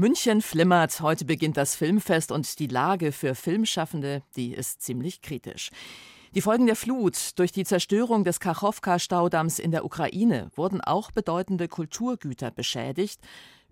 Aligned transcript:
München 0.00 0.40
flimmert. 0.40 1.02
Heute 1.02 1.26
beginnt 1.26 1.58
das 1.58 1.76
Filmfest 1.76 2.32
und 2.32 2.58
die 2.58 2.68
Lage 2.68 3.12
für 3.12 3.34
Filmschaffende, 3.34 4.22
die 4.34 4.54
ist 4.54 4.80
ziemlich 4.80 5.20
kritisch. 5.20 5.70
Die 6.34 6.40
Folgen 6.40 6.64
der 6.64 6.74
Flut 6.74 7.38
durch 7.38 7.52
die 7.52 7.64
Zerstörung 7.64 8.24
des 8.24 8.40
Kachowka-Staudamms 8.40 9.58
in 9.58 9.72
der 9.72 9.84
Ukraine 9.84 10.50
wurden 10.56 10.80
auch 10.80 11.10
bedeutende 11.10 11.68
Kulturgüter 11.68 12.50
beschädigt. 12.50 13.20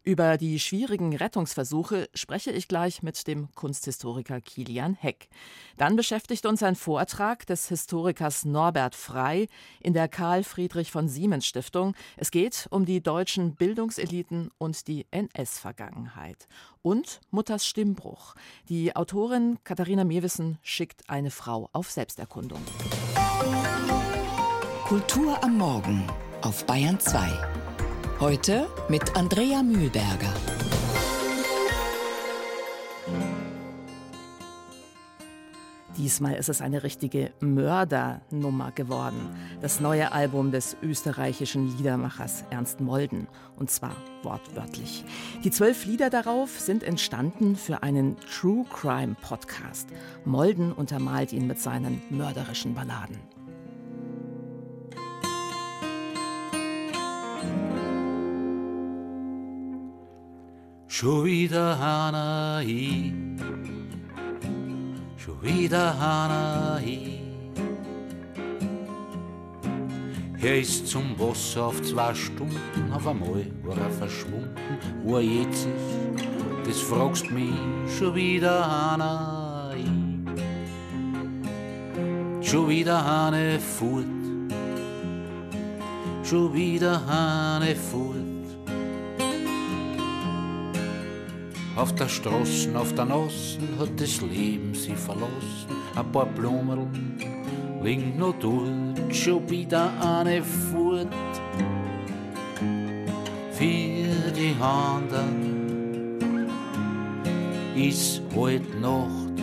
Über 0.09 0.39
die 0.39 0.59
schwierigen 0.59 1.15
Rettungsversuche 1.15 2.09
spreche 2.15 2.51
ich 2.51 2.67
gleich 2.67 3.03
mit 3.03 3.27
dem 3.27 3.55
Kunsthistoriker 3.55 4.41
Kilian 4.41 4.95
Heck. 4.95 5.29
Dann 5.77 5.97
beschäftigt 5.97 6.47
uns 6.47 6.63
ein 6.63 6.77
Vortrag 6.77 7.45
des 7.45 7.69
Historikers 7.69 8.47
Norbert 8.47 8.95
Frei 8.95 9.49
in 9.81 9.93
der 9.93 10.09
Karl 10.09 10.45
Friedrich 10.45 10.91
von 10.91 11.09
Siemens 11.09 11.45
Stiftung. 11.45 11.95
Es 12.17 12.31
geht 12.31 12.69
um 12.71 12.87
die 12.87 13.03
deutschen 13.03 13.55
Bildungseliten 13.55 14.49
und 14.57 14.89
die 14.89 15.05
NS-Vergangenheit. 15.11 16.49
Und 16.81 17.21
Mutters 17.31 17.67
Stimmbruch. 17.67 18.35
Die 18.71 18.97
Autorin 18.97 19.59
Katharina 19.63 20.05
Mewissen 20.05 20.57
schickt 20.63 21.11
eine 21.11 21.31
Frau 21.31 21.69
auf 21.75 21.91
Selbsterkundung. 21.91 22.63
Kultur 24.87 25.45
am 25.45 25.59
Morgen 25.59 26.07
auf 26.41 26.65
Bayern 26.65 26.99
2. 26.99 27.58
Heute 28.21 28.67
mit 28.89 29.15
Andrea 29.15 29.63
Mühlberger. 29.63 30.35
Diesmal 35.97 36.35
ist 36.35 36.49
es 36.49 36.61
eine 36.61 36.83
richtige 36.83 37.31
Mördernummer 37.39 38.73
geworden. 38.73 39.37
Das 39.61 39.79
neue 39.79 40.11
Album 40.11 40.51
des 40.51 40.77
österreichischen 40.83 41.77
Liedermachers 41.77 42.43
Ernst 42.51 42.81
Molden. 42.81 43.29
Und 43.57 43.71
zwar 43.71 43.95
wortwörtlich. 44.25 45.05
Die 45.45 45.53
zwölf 45.53 45.85
Lieder 45.85 46.11
darauf 46.11 46.59
sind 46.59 46.83
entstanden 46.83 47.55
für 47.55 47.85
einen 47.85 48.17
True 48.19 48.65
Crime 48.69 49.15
Podcast. 49.23 49.91
Molden 50.25 50.73
untermalt 50.73 51.33
ihn 51.33 51.47
mit 51.47 51.61
seinen 51.61 52.03
mörderischen 52.11 52.75
Balladen. 52.75 53.38
Schon 61.01 61.25
wieder 61.27 61.79
Hanna 61.79 62.57
hi, 62.57 63.15
schon 65.17 65.43
wieder 65.43 65.97
Hanna 65.97 66.81
hi. 66.81 67.21
Er 70.43 70.59
ist 70.59 70.89
zum 70.89 71.17
Wasser 71.17 71.67
auf 71.67 71.81
zwei 71.83 72.13
Stunden, 72.15 72.93
auf 72.93 73.07
einmal 73.07 73.47
war 73.63 73.79
er 73.79 73.91
verschwunden. 73.91 74.51
Wo 75.05 75.19
er 75.19 75.23
jetzt 75.23 75.69
ist, 75.69 76.67
das 76.67 76.81
fragst 76.81 77.31
mich 77.31 77.55
schon 77.97 78.17
wieder 78.17 78.69
Hanna 78.69 79.71
hi. 79.71 79.85
Schon 82.43 82.69
wieder 82.69 83.05
Hane 83.05 83.61
fort, 83.61 84.05
schon 86.25 86.53
wieder 86.53 87.07
Hane 87.07 87.77
fort. 87.77 88.28
Auf 91.79 91.95
der 91.95 92.09
Straße, 92.09 92.77
auf 92.77 92.93
der 92.95 93.05
Nassen 93.05 93.79
hat 93.79 94.01
das 94.01 94.21
Leben 94.21 94.75
sie 94.75 94.97
verlassen. 94.97 95.69
Ein 95.95 96.11
paar 96.11 96.27
Blumen 96.27 97.17
liegen 97.85 98.19
noch 98.19 98.35
dort, 98.41 99.15
schon 99.15 99.49
wieder 99.49 99.93
eine 100.01 100.43
fort. 100.43 101.07
Für 103.53 104.33
die 104.33 104.57
Handen 104.59 106.19
ist 107.77 108.23
heute 108.35 108.77
Nacht, 108.81 109.41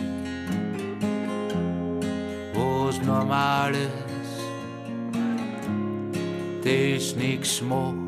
was 2.52 3.00
Normales, 3.00 3.88
das 6.62 7.16
nix 7.16 7.62
macht 7.62 8.05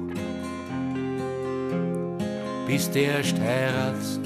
bis 2.69 2.91
der 2.91 3.25
erst 3.25 4.21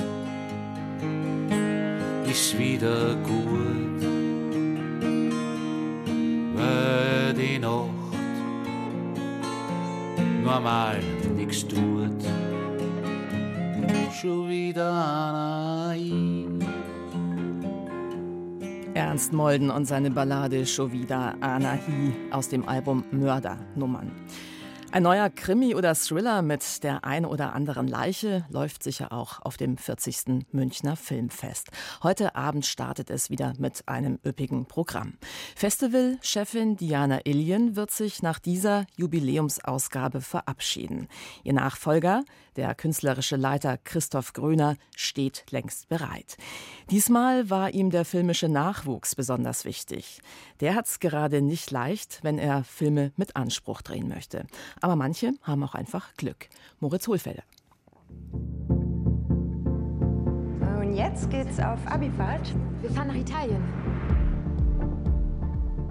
ist 2.29 2.59
wieder 2.59 3.15
gut, 3.23 4.03
weil 6.57 7.35
die 7.35 7.59
Nacht 7.61 7.89
normal 10.43 10.99
nix 11.37 11.67
tut. 11.69 12.21
Schon 14.21 14.49
wieder 14.49 14.93
einer 15.89 16.67
Ernst 18.95 19.33
Molden 19.33 19.71
und 19.71 19.85
seine 19.87 20.11
Ballade 20.11 20.67
Schon 20.67 20.91
wieder 20.91 21.37
Anahi 21.41 22.13
aus 22.33 22.49
dem 22.49 22.69
Album 22.69 23.05
Mördernummern. 23.13 24.11
Ein 24.93 25.05
neuer 25.05 25.31
Krimi 25.31 25.75
oder 25.75 25.95
Thriller 25.95 26.43
mit 26.43 26.83
der 26.85 27.03
ein 27.03 27.25
oder 27.25 27.55
anderen 27.55 27.89
Leiche 27.89 28.45
läuft 28.51 28.83
sicher 28.83 29.11
auch 29.11 29.41
auf 29.41 29.57
dem 29.57 29.79
40. 29.79 30.45
Münchner 30.53 30.97
Filmfest. 30.97 31.71
Heute 32.03 32.37
Abend 32.37 32.67
startet 32.67 33.09
es 33.09 33.31
wieder 33.31 33.55
mit 33.59 33.89
einem 33.89 34.19
üppigen 34.23 34.67
Programm. 34.67 35.15
Festivalchefin 35.57 36.77
Diana 36.77 37.25
Illien 37.25 37.75
wird 37.75 37.91
sich 37.91 38.23
nach 38.23 38.39
dieser 38.39 38.85
Jubiläumsausgabe 38.95 40.21
verabschieden. 40.21 41.09
Ihr 41.43 41.55
Nachfolger, 41.55 42.23
der 42.57 42.75
künstlerische 42.75 43.37
Leiter 43.37 43.79
Christoph 43.79 44.35
Gröner, 44.35 44.77
steht 44.95 45.47
längst 45.49 45.89
bereit. 45.89 46.37
Diesmal 46.91 47.49
war 47.49 47.71
ihm 47.71 47.89
der 47.89 48.05
filmische 48.05 48.51
Nachwuchs 48.51 49.15
besonders 49.15 49.65
wichtig. 49.65 50.21
Der 50.61 50.75
hat 50.75 50.87
es 50.87 51.01
gerade 51.01 51.41
nicht 51.41 51.71
leicht, 51.71 52.19
wenn 52.21 52.39
er 52.39 52.63
Filme 52.63 53.13
mit 53.17 53.37
Anspruch 53.37 53.81
drehen 53.81 54.09
möchte. 54.09 54.47
Aber 54.83 54.97
manche 54.97 55.33
haben 55.43 55.63
auch 55.63 55.75
einfach 55.75 56.15
Glück. 56.17 56.49
Moritz 56.81 57.07
Hohlfelder. 57.07 57.45
Und 60.79 60.95
jetzt 60.95 61.31
geht's 61.31 61.59
auf 61.61 61.79
Abifahrt. 61.87 62.53
Wir 62.81 62.91
fahren 62.91 63.09
nach 63.09 63.15
Italien. 63.15 63.63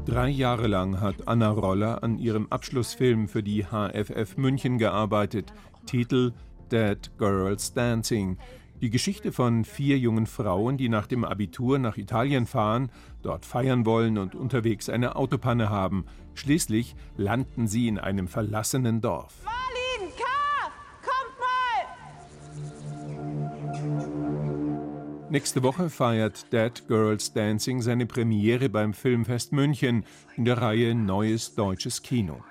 Drei 0.06 0.28
Jahre 0.28 0.68
lang 0.68 1.00
hat 1.00 1.28
Anna 1.28 1.50
Roller 1.50 2.04
an 2.04 2.20
ihrem 2.20 2.48
Abschlussfilm 2.52 3.30
für 3.30 3.42
die 3.42 3.66
HFF 3.66 4.36
München 4.36 4.78
gearbeitet. 4.78 5.54
Titel 5.86 6.34
Dead 6.70 7.00
Girls 7.18 7.74
Dancing. 7.74 8.38
Die 8.82 8.90
Geschichte 8.90 9.32
von 9.32 9.64
vier 9.64 10.00
jungen 10.00 10.26
Frauen, 10.26 10.76
die 10.76 10.90
nach 10.90 11.06
dem 11.06 11.24
Abitur 11.24 11.78
nach 11.78 11.98
Italien 11.98 12.48
fahren, 12.48 12.90
dort 13.22 13.46
feiern 13.46 13.86
wollen 13.86 14.18
und 14.18 14.34
unterwegs 14.34 14.90
eine 14.90 15.16
Autopanne 15.16 15.70
haben. 15.70 16.06
Schließlich 16.34 16.96
landen 17.16 17.68
sie 17.68 17.88
in 17.88 18.00
einem 18.00 18.28
verlassenen 18.28 19.00
Dorf. 19.00 19.36
Marlin, 19.44 20.12
K, 20.18 20.24
kommt 21.04 21.38
mal! 25.00 25.30
Nächste 25.30 25.62
Woche 25.62 25.92
feiert 25.92 26.52
Dead 26.52 26.88
Girls 26.88 27.34
Dancing 27.34 27.84
seine 27.84 28.08
Premiere 28.08 28.68
beim 28.68 28.96
Filmfest 28.96 29.52
München 29.52 30.06
in 30.36 30.46
der 30.46 30.58
Reihe 30.58 30.96
Neues 30.96 31.54
deutsches 31.54 32.02
Kino. 32.02 32.44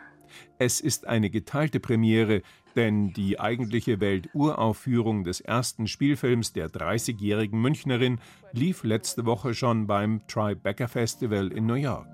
Es 0.59 0.81
ist 0.81 1.07
eine 1.07 1.31
geteilte 1.31 1.81
Premiere, 1.81 2.43
denn 2.76 3.12
die 3.12 3.38
eigentliche 3.38 4.00
Welturaufführung 4.00 5.25
des 5.25 5.41
ersten 5.41 5.86
Spielfilms 5.86 6.53
der 6.53 6.69
30-jährigen 6.69 7.60
Münchnerin 7.60 8.20
lief 8.53 8.84
letzte 8.84 9.26
Woche 9.26 9.54
schon 9.54 9.86
beim 9.86 10.26
Tribeca 10.26 10.88
Festival 10.88 11.53
in 11.53 11.66
New 11.66 11.75
York. 11.75 12.08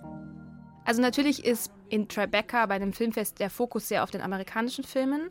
Also 0.84 1.02
natürlich 1.02 1.44
ist 1.44 1.72
in 1.88 2.08
Tribeca 2.08 2.66
bei 2.66 2.78
dem 2.78 2.92
Filmfest 2.92 3.40
der 3.40 3.50
Fokus 3.50 3.88
sehr 3.88 4.02
auf 4.02 4.10
den 4.10 4.20
amerikanischen 4.20 4.84
Filmen, 4.84 5.30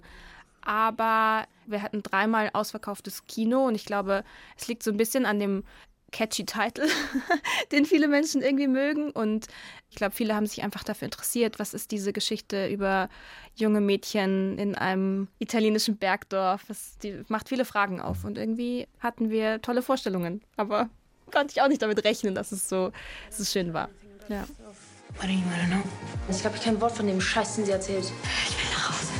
aber 0.61 1.45
wir 1.65 1.81
hatten 1.81 2.03
dreimal 2.03 2.49
ausverkauftes 2.53 3.25
Kino 3.27 3.65
und 3.65 3.75
ich 3.75 3.85
glaube, 3.85 4.23
es 4.57 4.67
liegt 4.67 4.83
so 4.83 4.91
ein 4.91 4.97
bisschen 4.97 5.25
an 5.25 5.39
dem 5.39 5.63
catchy 6.11 6.45
Titel, 6.45 6.87
den 7.71 7.85
viele 7.85 8.07
Menschen 8.07 8.41
irgendwie 8.41 8.67
mögen. 8.67 9.11
Und 9.11 9.47
ich 9.89 9.95
glaube, 9.95 10.15
viele 10.15 10.35
haben 10.35 10.45
sich 10.45 10.63
einfach 10.63 10.83
dafür 10.83 11.05
interessiert, 11.05 11.59
was 11.59 11.73
ist 11.73 11.91
diese 11.91 12.13
Geschichte 12.13 12.67
über 12.67 13.09
junge 13.55 13.81
Mädchen 13.81 14.57
in 14.57 14.75
einem 14.75 15.27
italienischen 15.39 15.97
Bergdorf. 15.97 16.63
Das, 16.67 16.97
die 16.99 17.23
macht 17.27 17.49
viele 17.49 17.65
Fragen 17.65 18.01
auf. 18.01 18.23
Und 18.23 18.37
irgendwie 18.37 18.87
hatten 18.99 19.29
wir 19.29 19.61
tolle 19.61 19.81
Vorstellungen. 19.81 20.41
Aber 20.57 20.89
konnte 21.31 21.53
ich 21.53 21.61
auch 21.61 21.67
nicht 21.67 21.81
damit 21.81 22.03
rechnen, 22.03 22.35
dass 22.35 22.51
es 22.51 22.69
so, 22.69 22.91
dass 23.27 23.39
es 23.39 23.51
schön 23.51 23.73
war. 23.73 23.89
Ja. 24.29 24.45
Ich 26.29 26.41
glaube, 26.41 26.57
ich 26.57 26.63
kein 26.63 26.81
Wort 26.81 26.91
von 26.91 27.07
dem 27.07 27.21
Scheiß, 27.21 27.55
den 27.55 27.65
sie 27.65 27.71
erzählt. 27.71 28.03
Ich 28.03 28.57
will 28.57 28.71
nach 28.71 28.89
Hause. 28.89 29.13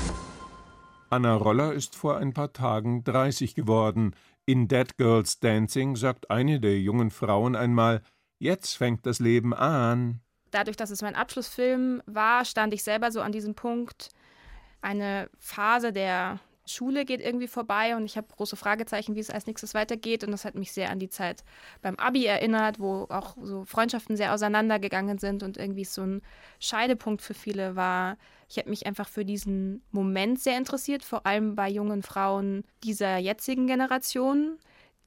Anna 1.10 1.36
Roller 1.36 1.74
ist 1.74 1.96
vor 1.96 2.18
ein 2.18 2.34
paar 2.34 2.52
Tagen 2.52 3.04
30 3.04 3.56
geworden. 3.56 4.16
In 4.46 4.68
Dead 4.68 4.98
Girls 4.98 5.40
Dancing 5.40 5.96
sagt 5.96 6.30
eine 6.30 6.60
der 6.60 6.80
jungen 6.80 7.10
Frauen 7.10 7.56
einmal, 7.56 8.02
jetzt 8.38 8.78
fängt 8.78 9.06
das 9.06 9.20
Leben 9.20 9.54
an. 9.54 10.22
Dadurch, 10.52 10.78
dass 10.78 10.92
es 10.92 11.02
mein 11.02 11.16
Abschlussfilm 11.16 12.04
war, 12.06 12.46
stand 12.46 12.74
ich 12.74 12.84
selber 12.84 13.12
so 13.12 13.22
an 13.22 13.32
diesem 13.32 13.56
Punkt, 13.56 14.10
eine 14.82 15.30
Phase 15.40 15.92
der 15.92 16.40
Schule 16.66 17.06
geht 17.06 17.22
irgendwie 17.22 17.48
vorbei 17.48 17.96
und 17.96 18.06
ich 18.06 18.18
habe 18.18 18.28
große 18.36 18.56
Fragezeichen, 18.56 19.16
wie 19.16 19.20
es 19.20 19.30
als 19.30 19.46
nächstes 19.46 19.74
weitergeht. 19.74 20.24
Und 20.24 20.32
das 20.32 20.46
hat 20.46 20.56
mich 20.56 20.72
sehr 20.72 20.90
an 20.90 21.00
die 21.00 21.10
Zeit 21.10 21.44
beim 21.82 21.96
Abi 21.96 22.26
erinnert, 22.26 22.80
wo 22.80 23.06
auch 23.10 23.36
so 23.42 23.66
Freundschaften 23.66 24.18
sehr 24.18 24.34
auseinandergegangen 24.34 25.20
sind 25.20 25.44
und 25.44 25.58
irgendwie 25.58 25.86
so 25.86 26.02
ein 26.02 26.22
Scheidepunkt 26.60 27.22
für 27.22 27.34
viele 27.34 27.76
war. 27.76 28.18
Ich 28.50 28.58
habe 28.58 28.70
mich 28.70 28.86
einfach 28.86 29.08
für 29.08 29.26
diesen 29.26 29.84
Moment 29.92 30.40
sehr 30.40 30.58
interessiert, 30.58 31.04
vor 31.04 31.26
allem 31.26 31.56
bei 31.56 31.70
jungen 31.70 32.04
Frauen 32.04 32.64
dieser 32.84 33.18
jetzigen 33.18 33.68
Generation, 33.68 34.58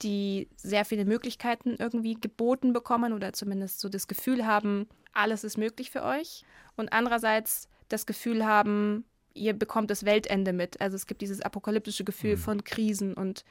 die 0.02 0.48
sehr 0.56 0.84
viele 0.84 1.04
Möglichkeiten 1.04 1.76
irgendwie 1.78 2.14
geboten 2.14 2.72
bekommen 2.72 3.12
oder 3.12 3.32
zumindest 3.32 3.80
so 3.80 3.88
das 3.88 4.06
Gefühl 4.06 4.46
haben, 4.46 4.88
alles 5.12 5.42
ist 5.42 5.58
möglich 5.58 5.90
für 5.90 6.04
euch. 6.04 6.44
Und 6.76 6.92
andererseits 6.92 7.68
das 7.88 8.06
Gefühl 8.06 8.46
haben, 8.46 9.04
ihr 9.38 9.54
bekommt 9.54 9.90
das 9.90 10.04
Weltende 10.04 10.52
mit. 10.52 10.80
Also 10.80 10.96
es 10.96 11.06
gibt 11.06 11.20
dieses 11.22 11.40
apokalyptische 11.40 12.04
Gefühl 12.04 12.36
mhm. 12.36 12.40
von 12.40 12.64
Krisen 12.64 13.14
und 13.14 13.44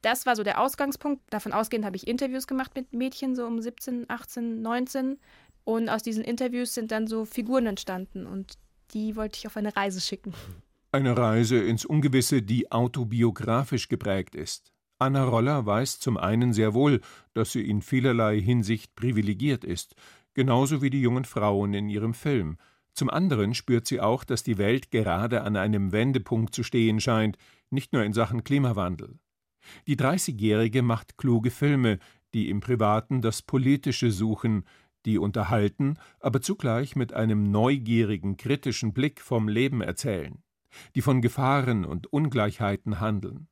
das 0.00 0.26
war 0.26 0.34
so 0.34 0.42
der 0.42 0.60
Ausgangspunkt. 0.60 1.22
Davon 1.30 1.52
ausgehend 1.52 1.84
habe 1.84 1.96
ich 1.96 2.06
Interviews 2.06 2.46
gemacht 2.46 2.72
mit 2.74 2.92
Mädchen, 2.92 3.36
so 3.36 3.46
um 3.46 3.60
17, 3.60 4.06
18, 4.08 4.60
19. 4.60 5.18
Und 5.64 5.88
aus 5.88 6.02
diesen 6.02 6.24
Interviews 6.24 6.74
sind 6.74 6.90
dann 6.90 7.06
so 7.06 7.24
Figuren 7.24 7.66
entstanden 7.66 8.26
und 8.26 8.54
die 8.94 9.14
wollte 9.14 9.38
ich 9.38 9.46
auf 9.46 9.56
eine 9.56 9.76
Reise 9.76 10.00
schicken. 10.00 10.34
Eine 10.90 11.16
Reise 11.16 11.58
ins 11.58 11.84
Ungewisse, 11.84 12.42
die 12.42 12.70
autobiografisch 12.72 13.88
geprägt 13.88 14.34
ist. 14.34 14.72
Anna 14.98 15.24
Roller 15.24 15.64
weiß 15.64 16.00
zum 16.00 16.16
einen 16.16 16.52
sehr 16.52 16.74
wohl, 16.74 17.00
dass 17.32 17.52
sie 17.52 17.62
in 17.62 17.80
vielerlei 17.80 18.40
Hinsicht 18.40 18.94
privilegiert 18.94 19.64
ist, 19.64 19.94
genauso 20.34 20.82
wie 20.82 20.90
die 20.90 21.00
jungen 21.00 21.24
Frauen 21.24 21.74
in 21.74 21.88
ihrem 21.88 22.14
Film– 22.14 22.58
zum 22.94 23.08
anderen 23.10 23.54
spürt 23.54 23.86
sie 23.86 24.00
auch, 24.00 24.24
dass 24.24 24.42
die 24.42 24.58
Welt 24.58 24.90
gerade 24.90 25.42
an 25.42 25.56
einem 25.56 25.92
Wendepunkt 25.92 26.54
zu 26.54 26.62
stehen 26.62 27.00
scheint, 27.00 27.38
nicht 27.70 27.92
nur 27.92 28.04
in 28.04 28.12
Sachen 28.12 28.44
Klimawandel. 28.44 29.18
Die 29.86 29.96
30-Jährige 29.96 30.82
macht 30.82 31.16
kluge 31.16 31.50
Filme, 31.50 31.98
die 32.34 32.50
im 32.50 32.60
Privaten 32.60 33.20
das 33.20 33.42
Politische 33.42 34.10
suchen, 34.10 34.64
die 35.04 35.18
unterhalten, 35.18 35.98
aber 36.20 36.40
zugleich 36.40 36.96
mit 36.96 37.12
einem 37.12 37.50
neugierigen, 37.50 38.36
kritischen 38.36 38.92
Blick 38.92 39.20
vom 39.20 39.48
Leben 39.48 39.80
erzählen, 39.80 40.42
die 40.94 41.02
von 41.02 41.20
Gefahren 41.20 41.84
und 41.84 42.12
Ungleichheiten 42.12 43.00
handeln. 43.00 43.48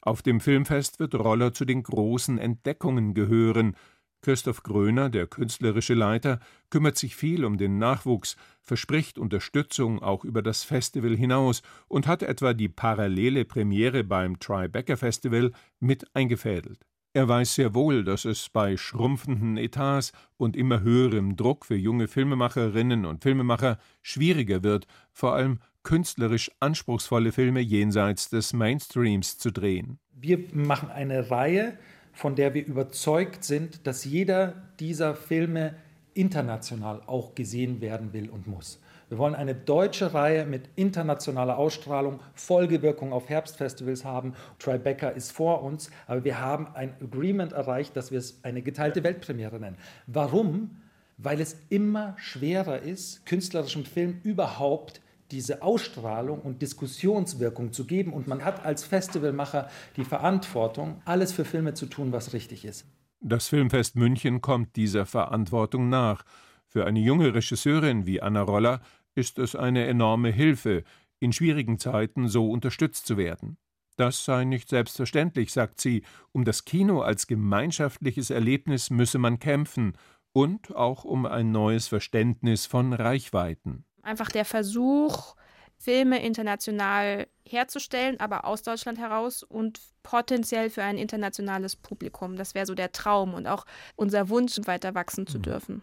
Auf 0.00 0.22
dem 0.22 0.40
Filmfest 0.40 0.98
wird 0.98 1.14
Roller 1.14 1.52
zu 1.52 1.64
den 1.64 1.82
großen 1.82 2.38
Entdeckungen 2.38 3.12
gehören, 3.14 3.76
Christoph 4.24 4.62
Gröner, 4.62 5.10
der 5.10 5.26
künstlerische 5.26 5.92
Leiter, 5.92 6.40
kümmert 6.70 6.96
sich 6.96 7.14
viel 7.14 7.44
um 7.44 7.58
den 7.58 7.76
Nachwuchs, 7.76 8.36
verspricht 8.62 9.18
Unterstützung 9.18 10.02
auch 10.02 10.24
über 10.24 10.40
das 10.40 10.64
Festival 10.64 11.14
hinaus 11.14 11.60
und 11.88 12.06
hat 12.06 12.22
etwa 12.22 12.54
die 12.54 12.70
parallele 12.70 13.44
Premiere 13.44 14.02
beim 14.02 14.38
Tribeca 14.40 14.96
Festival 14.96 15.52
mit 15.78 16.06
eingefädelt. 16.16 16.86
Er 17.12 17.28
weiß 17.28 17.54
sehr 17.54 17.74
wohl, 17.74 18.02
dass 18.02 18.24
es 18.24 18.48
bei 18.48 18.78
schrumpfenden 18.78 19.58
Etats 19.58 20.12
und 20.38 20.56
immer 20.56 20.80
höherem 20.80 21.36
Druck 21.36 21.66
für 21.66 21.76
junge 21.76 22.08
Filmemacherinnen 22.08 23.04
und 23.04 23.22
Filmemacher 23.22 23.78
schwieriger 24.00 24.62
wird, 24.62 24.86
vor 25.12 25.34
allem 25.34 25.58
künstlerisch 25.82 26.50
anspruchsvolle 26.60 27.30
Filme 27.30 27.60
jenseits 27.60 28.30
des 28.30 28.54
Mainstreams 28.54 29.36
zu 29.36 29.52
drehen. 29.52 29.98
Wir 30.14 30.38
machen 30.54 30.88
eine 30.88 31.30
Reihe 31.30 31.76
von 32.14 32.36
der 32.36 32.54
wir 32.54 32.64
überzeugt 32.64 33.44
sind, 33.44 33.86
dass 33.86 34.04
jeder 34.04 34.54
dieser 34.80 35.14
Filme 35.14 35.74
international 36.14 37.02
auch 37.06 37.34
gesehen 37.34 37.80
werden 37.80 38.12
will 38.12 38.30
und 38.30 38.46
muss. 38.46 38.80
Wir 39.08 39.18
wollen 39.18 39.34
eine 39.34 39.54
deutsche 39.54 40.14
Reihe 40.14 40.46
mit 40.46 40.70
internationaler 40.76 41.58
Ausstrahlung, 41.58 42.20
Folgewirkung 42.34 43.12
auf 43.12 43.28
Herbstfestivals 43.28 44.04
haben. 44.04 44.34
Tribeca 44.58 45.08
ist 45.10 45.32
vor 45.32 45.62
uns, 45.62 45.90
aber 46.06 46.24
wir 46.24 46.40
haben 46.40 46.68
ein 46.74 46.94
Agreement 47.02 47.52
erreicht, 47.52 47.96
dass 47.96 48.10
wir 48.10 48.18
es 48.18 48.38
eine 48.42 48.62
geteilte 48.62 49.04
Weltpremiere 49.04 49.60
nennen. 49.60 49.76
Warum? 50.06 50.80
Weil 51.18 51.40
es 51.40 51.56
immer 51.68 52.14
schwerer 52.16 52.80
ist, 52.80 53.26
künstlerischem 53.26 53.84
Film 53.84 54.20
überhaupt 54.24 55.00
diese 55.34 55.62
Ausstrahlung 55.62 56.40
und 56.40 56.62
Diskussionswirkung 56.62 57.72
zu 57.72 57.86
geben. 57.86 58.12
Und 58.12 58.28
man 58.28 58.44
hat 58.44 58.64
als 58.64 58.84
Festivalmacher 58.84 59.68
die 59.96 60.04
Verantwortung, 60.04 61.02
alles 61.04 61.32
für 61.32 61.44
Filme 61.44 61.74
zu 61.74 61.86
tun, 61.86 62.12
was 62.12 62.32
richtig 62.32 62.64
ist. 62.64 62.86
Das 63.20 63.48
Filmfest 63.48 63.96
München 63.96 64.40
kommt 64.40 64.76
dieser 64.76 65.06
Verantwortung 65.06 65.88
nach. 65.88 66.24
Für 66.68 66.86
eine 66.86 67.00
junge 67.00 67.34
Regisseurin 67.34 68.06
wie 68.06 68.22
Anna 68.22 68.42
Roller 68.42 68.80
ist 69.16 69.40
es 69.40 69.56
eine 69.56 69.86
enorme 69.86 70.30
Hilfe, 70.30 70.84
in 71.18 71.32
schwierigen 71.32 71.80
Zeiten 71.80 72.28
so 72.28 72.48
unterstützt 72.48 73.06
zu 73.06 73.16
werden. 73.16 73.56
Das 73.96 74.24
sei 74.24 74.44
nicht 74.44 74.68
selbstverständlich, 74.68 75.52
sagt 75.52 75.80
sie. 75.80 76.02
Um 76.30 76.44
das 76.44 76.64
Kino 76.64 77.00
als 77.00 77.26
gemeinschaftliches 77.26 78.30
Erlebnis 78.30 78.90
müsse 78.90 79.18
man 79.18 79.40
kämpfen 79.40 79.96
und 80.32 80.76
auch 80.76 81.04
um 81.04 81.26
ein 81.26 81.50
neues 81.50 81.88
Verständnis 81.88 82.66
von 82.66 82.92
Reichweiten. 82.92 83.84
Einfach 84.04 84.30
der 84.30 84.44
Versuch, 84.44 85.34
Filme 85.76 86.22
international 86.24 87.26
herzustellen, 87.46 88.20
aber 88.20 88.44
aus 88.44 88.62
Deutschland 88.62 88.98
heraus 88.98 89.42
und 89.42 89.80
potenziell 90.02 90.70
für 90.70 90.82
ein 90.82 90.98
internationales 90.98 91.76
Publikum. 91.76 92.36
Das 92.36 92.54
wäre 92.54 92.66
so 92.66 92.74
der 92.74 92.92
Traum 92.92 93.34
und 93.34 93.46
auch 93.46 93.64
unser 93.96 94.28
Wunsch, 94.28 94.58
weiter 94.64 94.94
wachsen 94.94 95.26
zu 95.26 95.38
mhm. 95.38 95.42
dürfen. 95.42 95.82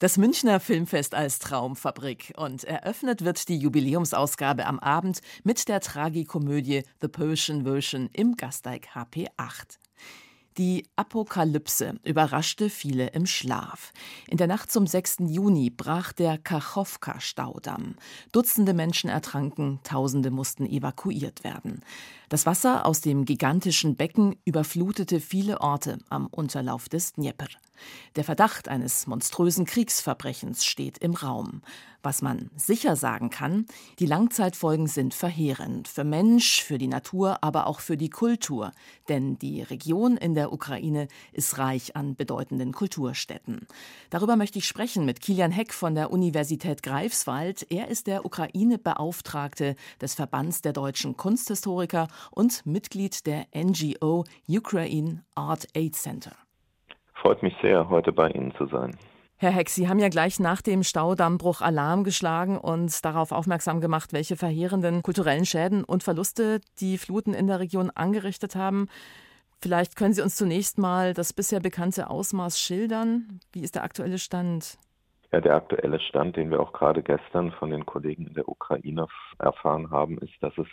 Das 0.00 0.16
Münchner 0.16 0.60
Filmfest 0.60 1.14
als 1.14 1.40
Traumfabrik 1.40 2.32
und 2.36 2.64
eröffnet 2.64 3.22
wird 3.22 3.48
die 3.50 3.58
Jubiläumsausgabe 3.58 4.64
am 4.64 4.78
Abend 4.78 5.20
mit 5.44 5.68
der 5.68 5.80
Tragikomödie 5.80 6.84
The 7.02 7.08
Persian 7.08 7.64
Version 7.64 8.08
im 8.14 8.34
Gasteig 8.36 8.94
HP 8.94 9.28
8. 9.36 9.78
Die 10.60 10.84
Apokalypse 10.94 11.94
überraschte 12.04 12.68
viele 12.68 13.06
im 13.12 13.24
Schlaf. 13.24 13.94
In 14.28 14.36
der 14.36 14.46
Nacht 14.46 14.70
zum 14.70 14.86
6. 14.86 15.20
Juni 15.28 15.70
brach 15.70 16.12
der 16.12 16.36
Kachowka-Staudamm. 16.36 17.94
Dutzende 18.30 18.74
Menschen 18.74 19.08
ertranken, 19.08 19.80
Tausende 19.84 20.30
mussten 20.30 20.66
evakuiert 20.66 21.44
werden. 21.44 21.80
Das 22.30 22.46
Wasser 22.46 22.86
aus 22.86 23.00
dem 23.00 23.24
gigantischen 23.24 23.96
Becken 23.96 24.36
überflutete 24.44 25.18
viele 25.18 25.60
Orte 25.60 25.98
am 26.10 26.28
Unterlauf 26.28 26.88
des 26.88 27.14
Dnieper. 27.14 27.48
Der 28.14 28.22
Verdacht 28.22 28.68
eines 28.68 29.08
monströsen 29.08 29.64
Kriegsverbrechens 29.64 30.64
steht 30.64 30.98
im 30.98 31.14
Raum. 31.14 31.62
Was 32.02 32.22
man 32.22 32.50
sicher 32.56 32.96
sagen 32.96 33.28
kann, 33.28 33.66
die 33.98 34.06
Langzeitfolgen 34.06 34.86
sind 34.86 35.12
verheerend 35.12 35.86
für 35.86 36.04
Mensch, 36.04 36.62
für 36.62 36.78
die 36.78 36.88
Natur, 36.88 37.42
aber 37.42 37.66
auch 37.66 37.80
für 37.80 37.98
die 37.98 38.08
Kultur, 38.08 38.72
denn 39.10 39.38
die 39.38 39.60
Region 39.60 40.16
in 40.16 40.34
der 40.34 40.50
Ukraine 40.50 41.08
ist 41.32 41.58
reich 41.58 41.96
an 41.96 42.16
bedeutenden 42.16 42.72
Kulturstätten. 42.72 43.66
Darüber 44.08 44.36
möchte 44.36 44.58
ich 44.58 44.66
sprechen 44.66 45.04
mit 45.04 45.20
Kilian 45.20 45.52
Heck 45.52 45.74
von 45.74 45.94
der 45.94 46.10
Universität 46.10 46.82
Greifswald. 46.82 47.66
Er 47.70 47.88
ist 47.88 48.06
der 48.06 48.24
Ukraine-Beauftragte 48.24 49.76
des 50.00 50.14
Verbands 50.14 50.62
der 50.62 50.72
deutschen 50.72 51.18
Kunsthistoriker 51.18 52.08
und 52.30 52.64
Mitglied 52.66 53.26
der 53.26 53.46
NGO 53.54 54.24
Ukraine 54.48 55.24
Art 55.34 55.66
Aid 55.74 55.94
Center. 55.94 56.32
Freut 57.14 57.42
mich 57.42 57.54
sehr, 57.60 57.88
heute 57.88 58.12
bei 58.12 58.30
Ihnen 58.30 58.54
zu 58.56 58.66
sein. 58.66 58.96
Herr 59.36 59.52
Heck, 59.52 59.70
Sie 59.70 59.88
haben 59.88 59.98
ja 59.98 60.10
gleich 60.10 60.38
nach 60.38 60.60
dem 60.60 60.82
Staudammbruch 60.82 61.62
Alarm 61.62 62.04
geschlagen 62.04 62.58
und 62.58 63.02
darauf 63.04 63.32
aufmerksam 63.32 63.80
gemacht, 63.80 64.12
welche 64.12 64.36
verheerenden 64.36 65.02
kulturellen 65.02 65.46
Schäden 65.46 65.82
und 65.82 66.02
Verluste 66.02 66.60
die 66.78 66.98
Fluten 66.98 67.32
in 67.32 67.46
der 67.46 67.58
Region 67.58 67.88
angerichtet 67.88 68.54
haben. 68.54 68.88
Vielleicht 69.62 69.96
können 69.96 70.12
Sie 70.12 70.20
uns 70.20 70.36
zunächst 70.36 70.76
mal 70.76 71.14
das 71.14 71.32
bisher 71.32 71.60
bekannte 71.60 72.10
Ausmaß 72.10 72.60
schildern. 72.60 73.40
Wie 73.52 73.62
ist 73.62 73.76
der 73.76 73.84
aktuelle 73.84 74.18
Stand? 74.18 74.76
Ja, 75.32 75.40
der 75.40 75.54
aktuelle 75.54 76.00
Stand, 76.00 76.36
den 76.36 76.50
wir 76.50 76.60
auch 76.60 76.72
gerade 76.72 77.02
gestern 77.02 77.52
von 77.52 77.70
den 77.70 77.86
Kollegen 77.86 78.26
in 78.26 78.34
der 78.34 78.48
Ukraine 78.48 79.06
erfahren 79.38 79.90
haben, 79.90 80.18
ist, 80.18 80.34
dass 80.40 80.52
es 80.58 80.66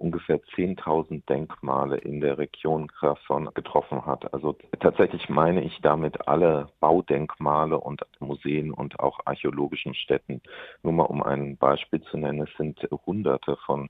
ungefähr 0.00 0.40
10.000 0.56 1.26
Denkmale 1.26 1.98
in 1.98 2.20
der 2.20 2.38
Region 2.38 2.88
Kherson 2.88 3.50
getroffen 3.54 4.06
hat. 4.06 4.32
Also 4.32 4.56
tatsächlich 4.80 5.28
meine 5.28 5.62
ich 5.62 5.78
damit 5.82 6.26
alle 6.26 6.68
Baudenkmale 6.80 7.78
und 7.78 8.02
Museen 8.18 8.72
und 8.72 8.98
auch 8.98 9.20
archäologischen 9.26 9.94
Städten. 9.94 10.40
Nur 10.82 10.94
mal 10.94 11.04
um 11.04 11.22
ein 11.22 11.56
Beispiel 11.58 12.00
zu 12.02 12.16
nennen, 12.16 12.40
es 12.42 12.56
sind 12.56 12.80
hunderte 13.06 13.56
von 13.66 13.88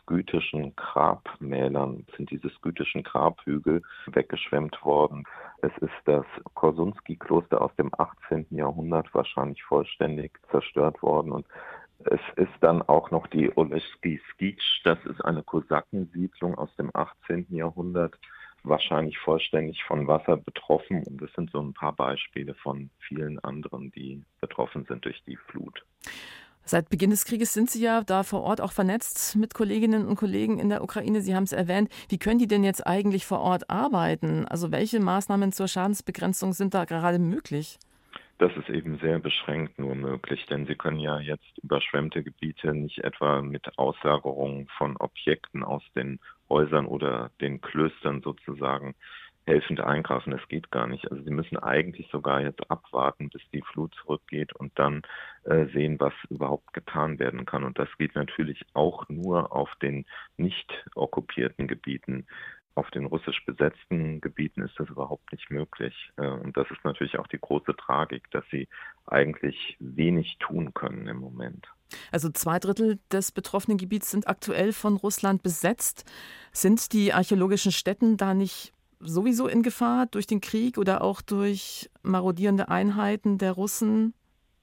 skytischen 0.00 0.76
Grabmälern, 0.76 2.06
sind 2.16 2.30
diese 2.30 2.50
skytischen 2.50 3.02
Grabhügel 3.02 3.82
weggeschwemmt 4.06 4.84
worden. 4.84 5.24
Es 5.62 5.72
ist 5.78 5.90
das 6.04 6.24
Korsunski-Kloster 6.54 7.60
aus 7.60 7.74
dem 7.76 7.90
18. 7.96 8.46
Jahrhundert 8.50 9.12
wahrscheinlich 9.14 9.62
vollständig 9.64 10.38
zerstört 10.50 11.02
worden 11.02 11.32
und 11.32 11.46
es 12.04 12.20
ist 12.36 12.52
dann 12.60 12.82
auch 12.82 13.10
noch 13.10 13.26
die 13.26 13.50
Oleski 13.56 14.20
Skic, 14.32 14.60
das 14.84 14.98
ist 15.06 15.24
eine 15.24 15.42
Kosakensiedlung 15.42 16.56
aus 16.56 16.74
dem 16.76 16.90
18. 16.94 17.46
Jahrhundert, 17.50 18.14
wahrscheinlich 18.62 19.18
vollständig 19.18 19.82
von 19.84 20.06
Wasser 20.06 20.36
betroffen. 20.36 21.02
Und 21.04 21.20
das 21.22 21.32
sind 21.34 21.50
so 21.50 21.60
ein 21.60 21.72
paar 21.72 21.92
Beispiele 21.92 22.54
von 22.54 22.90
vielen 22.98 23.38
anderen, 23.40 23.90
die 23.92 24.22
betroffen 24.40 24.84
sind 24.86 25.04
durch 25.04 25.22
die 25.24 25.36
Flut. 25.36 25.84
Seit 26.68 26.88
Beginn 26.88 27.10
des 27.10 27.24
Krieges 27.24 27.54
sind 27.54 27.70
Sie 27.70 27.80
ja 27.80 28.02
da 28.02 28.24
vor 28.24 28.42
Ort 28.42 28.60
auch 28.60 28.72
vernetzt 28.72 29.36
mit 29.36 29.54
Kolleginnen 29.54 30.04
und 30.04 30.16
Kollegen 30.16 30.58
in 30.58 30.68
der 30.68 30.82
Ukraine. 30.82 31.22
Sie 31.22 31.36
haben 31.36 31.44
es 31.44 31.52
erwähnt. 31.52 31.88
Wie 32.08 32.18
können 32.18 32.40
die 32.40 32.48
denn 32.48 32.64
jetzt 32.64 32.84
eigentlich 32.84 33.24
vor 33.24 33.40
Ort 33.40 33.70
arbeiten? 33.70 34.46
Also 34.46 34.72
welche 34.72 34.98
Maßnahmen 34.98 35.52
zur 35.52 35.68
Schadensbegrenzung 35.68 36.52
sind 36.52 36.74
da 36.74 36.84
gerade 36.84 37.20
möglich? 37.20 37.78
Das 38.38 38.54
ist 38.56 38.68
eben 38.68 38.98
sehr 38.98 39.18
beschränkt 39.18 39.78
nur 39.78 39.94
möglich, 39.94 40.44
denn 40.46 40.66
Sie 40.66 40.74
können 40.74 40.98
ja 40.98 41.18
jetzt 41.20 41.58
überschwemmte 41.62 42.22
Gebiete 42.22 42.74
nicht 42.74 42.98
etwa 42.98 43.40
mit 43.40 43.78
Auslagerung 43.78 44.68
von 44.76 44.96
Objekten 44.98 45.64
aus 45.64 45.82
den 45.94 46.20
Häusern 46.50 46.86
oder 46.86 47.30
den 47.40 47.62
Klöstern 47.62 48.20
sozusagen 48.20 48.94
helfend 49.46 49.80
eingreifen. 49.80 50.32
Das 50.32 50.46
geht 50.48 50.70
gar 50.70 50.86
nicht. 50.86 51.10
Also 51.10 51.22
sie 51.22 51.30
müssen 51.30 51.56
eigentlich 51.56 52.08
sogar 52.10 52.40
jetzt 52.42 52.68
abwarten, 52.70 53.30
bis 53.30 53.42
die 53.52 53.62
Flut 53.62 53.94
zurückgeht 54.02 54.52
und 54.54 54.76
dann 54.78 55.02
äh, 55.44 55.66
sehen, 55.66 55.98
was 56.00 56.12
überhaupt 56.28 56.72
getan 56.72 57.18
werden 57.18 57.46
kann. 57.46 57.64
Und 57.64 57.78
das 57.78 57.88
geht 57.96 58.14
natürlich 58.16 58.66
auch 58.74 59.08
nur 59.08 59.52
auf 59.52 59.70
den 59.80 60.04
nicht 60.36 60.72
okkupierten 60.94 61.68
Gebieten. 61.68 62.26
Auf 62.76 62.90
den 62.90 63.06
russisch 63.06 63.44
besetzten 63.46 64.20
Gebieten 64.20 64.62
ist 64.62 64.78
das 64.78 64.88
überhaupt 64.90 65.32
nicht 65.32 65.50
möglich. 65.50 65.94
Äh, 66.18 66.28
und 66.28 66.56
das 66.56 66.70
ist 66.70 66.84
natürlich 66.84 67.18
auch 67.18 67.26
die 67.26 67.40
große 67.40 67.74
Tragik, 67.74 68.30
dass 68.30 68.44
sie 68.50 68.68
eigentlich 69.06 69.76
wenig 69.80 70.36
tun 70.38 70.74
können 70.74 71.08
im 71.08 71.16
Moment. 71.16 71.66
Also 72.12 72.28
zwei 72.28 72.58
Drittel 72.58 72.98
des 73.10 73.32
betroffenen 73.32 73.78
Gebiets 73.78 74.10
sind 74.10 74.28
aktuell 74.28 74.72
von 74.72 74.96
Russland 74.96 75.42
besetzt. 75.42 76.04
Sind 76.52 76.92
die 76.92 77.14
archäologischen 77.14 77.72
Stätten 77.72 78.18
da 78.18 78.34
nicht 78.34 78.74
sowieso 79.00 79.48
in 79.48 79.62
Gefahr 79.62 80.06
durch 80.06 80.26
den 80.26 80.42
Krieg 80.42 80.76
oder 80.76 81.02
auch 81.02 81.22
durch 81.22 81.90
marodierende 82.02 82.68
Einheiten 82.68 83.38
der 83.38 83.52
Russen? 83.52 84.14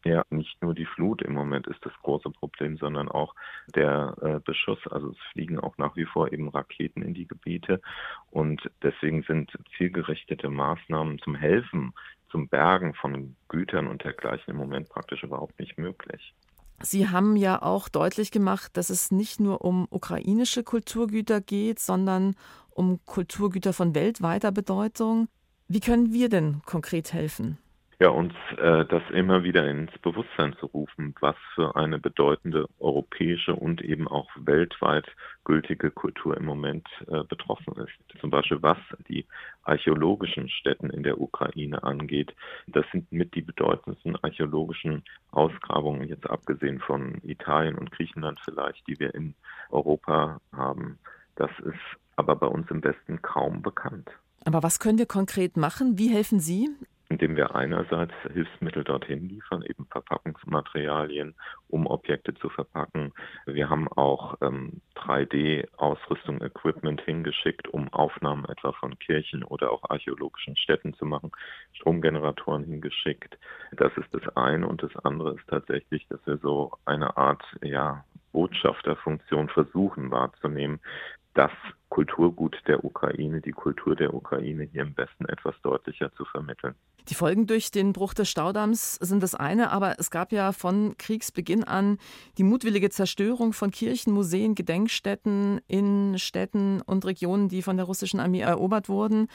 Ja, 0.06 0.26
nicht 0.30 0.62
nur 0.62 0.74
die 0.74 0.86
Flut 0.86 1.22
im 1.22 1.34
Moment 1.34 1.66
ist 1.68 1.86
das 1.86 1.94
große 2.02 2.30
Problem, 2.30 2.78
sondern 2.78 3.08
auch 3.08 3.34
der 3.74 4.16
äh, 4.22 4.40
Beschuss. 4.40 4.80
Also 4.90 5.12
es 5.12 5.18
fliegen 5.32 5.60
auch 5.60 5.78
nach 5.78 5.96
wie 5.96 6.06
vor 6.06 6.34
eben 6.34 6.50
Raketen 6.50 7.02
in 7.02 7.14
die 7.14 7.28
Gebiete 7.28 7.82
und 8.30 8.70
deswegen 8.82 9.24
sind 9.24 9.52
zielgerichtete 9.78 10.50
Maßnahmen 10.50 11.20
zum 11.20 11.36
Helfen, 11.36 11.94
zum 12.30 12.50
Bergen 12.50 12.94
von 12.96 13.36
Gütern 13.48 13.88
und 13.88 14.04
dergleichen 14.04 14.52
im 14.52 14.58
Moment 14.58 14.90
praktisch 14.90 15.24
überhaupt 15.24 15.58
nicht 15.60 15.78
möglich. 15.78 16.34
Sie 16.82 17.08
haben 17.08 17.38
ja 17.38 17.62
auch 17.62 17.88
deutlich 17.88 18.32
gemacht, 18.32 18.76
dass 18.76 18.90
es 18.90 19.10
nicht 19.10 19.40
nur 19.40 19.64
um 19.64 19.88
ukrainische 19.90 20.64
Kulturgüter 20.64 21.40
geht, 21.40 21.80
sondern 21.80 22.36
um 22.72 23.00
Kulturgüter 23.06 23.72
von 23.72 23.96
weltweiter 23.96 24.52
Bedeutung. 24.52 25.30
Wie 25.70 25.80
können 25.80 26.12
wir 26.12 26.28
denn 26.28 26.62
konkret 26.66 27.14
helfen? 27.14 27.58
Ja, 28.04 28.10
uns 28.10 28.34
äh, 28.58 28.84
das 28.84 29.02
immer 29.14 29.46
wieder 29.46 29.66
ins 29.66 29.98
Bewusstsein 30.00 30.54
zu 30.60 30.66
rufen, 30.66 31.16
was 31.22 31.38
für 31.56 31.78
eine 31.78 32.00
bedeutende 32.00 32.68
europäische 32.78 33.56
und 33.56 33.82
eben 33.82 34.10
auch 34.10 34.30
weltweit 34.36 35.06
gültige 35.46 35.90
Kultur 35.90 36.36
im 36.36 36.44
Moment 36.44 36.86
äh, 37.08 37.24
betroffen 37.24 37.74
ist. 37.78 38.20
Zum 38.20 38.30
Beispiel 38.30 38.62
was 38.62 38.78
die 39.08 39.26
archäologischen 39.64 40.50
Stätten 40.50 40.90
in 40.90 41.04
der 41.04 41.22
Ukraine 41.22 41.82
angeht. 41.84 42.36
Das 42.68 42.84
sind 42.92 43.10
mit 43.10 43.36
die 43.36 43.42
bedeutendsten 43.42 44.18
archäologischen 44.22 45.06
Ausgrabungen, 45.32 46.06
jetzt 46.10 46.30
abgesehen 46.30 46.82
von 46.82 47.22
Italien 47.24 47.76
und 47.76 47.90
Griechenland 47.92 48.38
vielleicht, 48.44 48.86
die 48.86 49.00
wir 49.00 49.16
in 49.16 49.34
Europa 49.70 50.42
haben. 50.52 51.00
Das 51.38 51.52
ist 51.60 51.80
aber 52.18 52.36
bei 52.36 52.48
uns 52.48 52.70
im 52.70 52.84
Westen 52.84 53.22
kaum 53.22 53.62
bekannt. 53.62 54.10
Aber 54.44 54.62
was 54.62 54.80
können 54.80 54.98
wir 54.98 55.06
konkret 55.06 55.56
machen? 55.56 55.98
Wie 55.98 56.10
helfen 56.10 56.42
Sie? 56.42 56.70
Indem 57.10 57.36
wir 57.36 57.54
einerseits 57.54 58.14
Hilfsmittel 58.32 58.84
dorthin 58.84 59.30
liefern, 59.30 59.62
eben 59.64 59.86
Verpackungsmaterialien, 59.88 61.36
um 61.68 61.86
Objekte 61.86 62.34
zu 62.34 62.50
verpacken. 62.50 63.14
Wir 63.46 63.70
haben 63.70 63.88
auch 63.88 64.36
ähm, 64.42 64.82
3D-Ausrüstung, 64.96 66.42
Equipment 66.42 67.02
hingeschickt, 67.02 67.68
um 67.68 67.92
Aufnahmen 67.94 68.46
etwa 68.46 68.72
von 68.74 68.98
Kirchen 69.00 69.44
oder 69.44 69.72
auch 69.72 69.90
archäologischen 69.90 70.56
Städten 70.56 70.94
zu 70.96 71.06
machen, 71.06 71.32
Stromgeneratoren 71.74 72.64
hingeschickt. 72.64 73.38
Das 73.74 73.92
ist 73.98 74.12
das 74.14 74.36
eine. 74.36 74.68
Und 74.68 74.82
das 74.82 74.96
andere 75.04 75.36
ist 75.36 75.48
tatsächlich, 75.48 76.08
dass 76.08 76.26
wir 76.26 76.38
so 76.38 76.72
eine 76.86 77.16
Art 77.18 77.44
ja, 77.62 78.04
Botschafterfunktion 78.32 79.50
versuchen 79.50 80.12
wahrzunehmen, 80.12 80.80
das 81.34 81.52
Kulturgut 81.90 82.58
der 82.68 82.84
Ukraine, 82.84 83.42
die 83.42 83.52
Kultur 83.52 83.96
der 83.96 84.14
Ukraine 84.14 84.64
hier 84.64 84.84
im 84.84 84.98
Westen 84.98 85.26
etwas 85.26 85.56
deutlicher 85.62 86.12
zu 86.14 86.26
vermitteln. 86.26 86.76
Die 87.10 87.16
Folgen 87.16 87.48
durch 87.48 87.70
den 87.70 87.92
Bruch 87.92 88.14
des 88.14 88.30
Staudamms 88.30 88.96
sind 88.96 89.22
das 89.24 89.36
eine, 89.36 89.72
aber 89.72 89.96
es 90.00 90.10
gab 90.10 90.32
ja 90.32 90.54
von 90.54 90.96
Kriegsbeginn 90.98 91.66
an 91.66 91.98
die 92.38 92.44
mutwillige 92.44 92.90
Zerstörung 92.90 93.52
von 93.52 93.72
Kirchen, 93.72 94.14
Museen, 94.14 94.56
Gedenkstätten 94.56 95.60
in 95.68 96.18
Städten 96.18 96.82
und 96.82 97.06
Regionen, 97.06 97.50
die 97.50 97.62
von 97.62 97.76
der 97.76 97.86
russischen 97.86 98.22
Armee 98.22 98.40
erobert 98.40 98.88
wurden. 98.88 99.28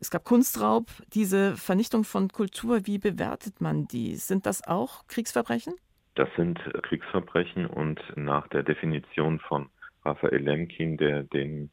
Es 0.00 0.10
gab 0.10 0.24
Kunstraub, 0.24 0.86
diese 1.12 1.56
Vernichtung 1.56 2.04
von 2.04 2.28
Kultur. 2.28 2.86
Wie 2.86 2.98
bewertet 2.98 3.60
man 3.60 3.86
die? 3.86 4.16
Sind 4.16 4.46
das 4.46 4.66
auch 4.66 5.06
Kriegsverbrechen? 5.06 5.74
Das 6.14 6.28
sind 6.36 6.58
Kriegsverbrechen 6.82 7.66
und 7.66 8.00
nach 8.16 8.48
der 8.48 8.62
Definition 8.62 9.40
von 9.40 9.68
Raphael 10.04 10.42
Lemkin, 10.42 10.96
der 10.96 11.24
den 11.24 11.70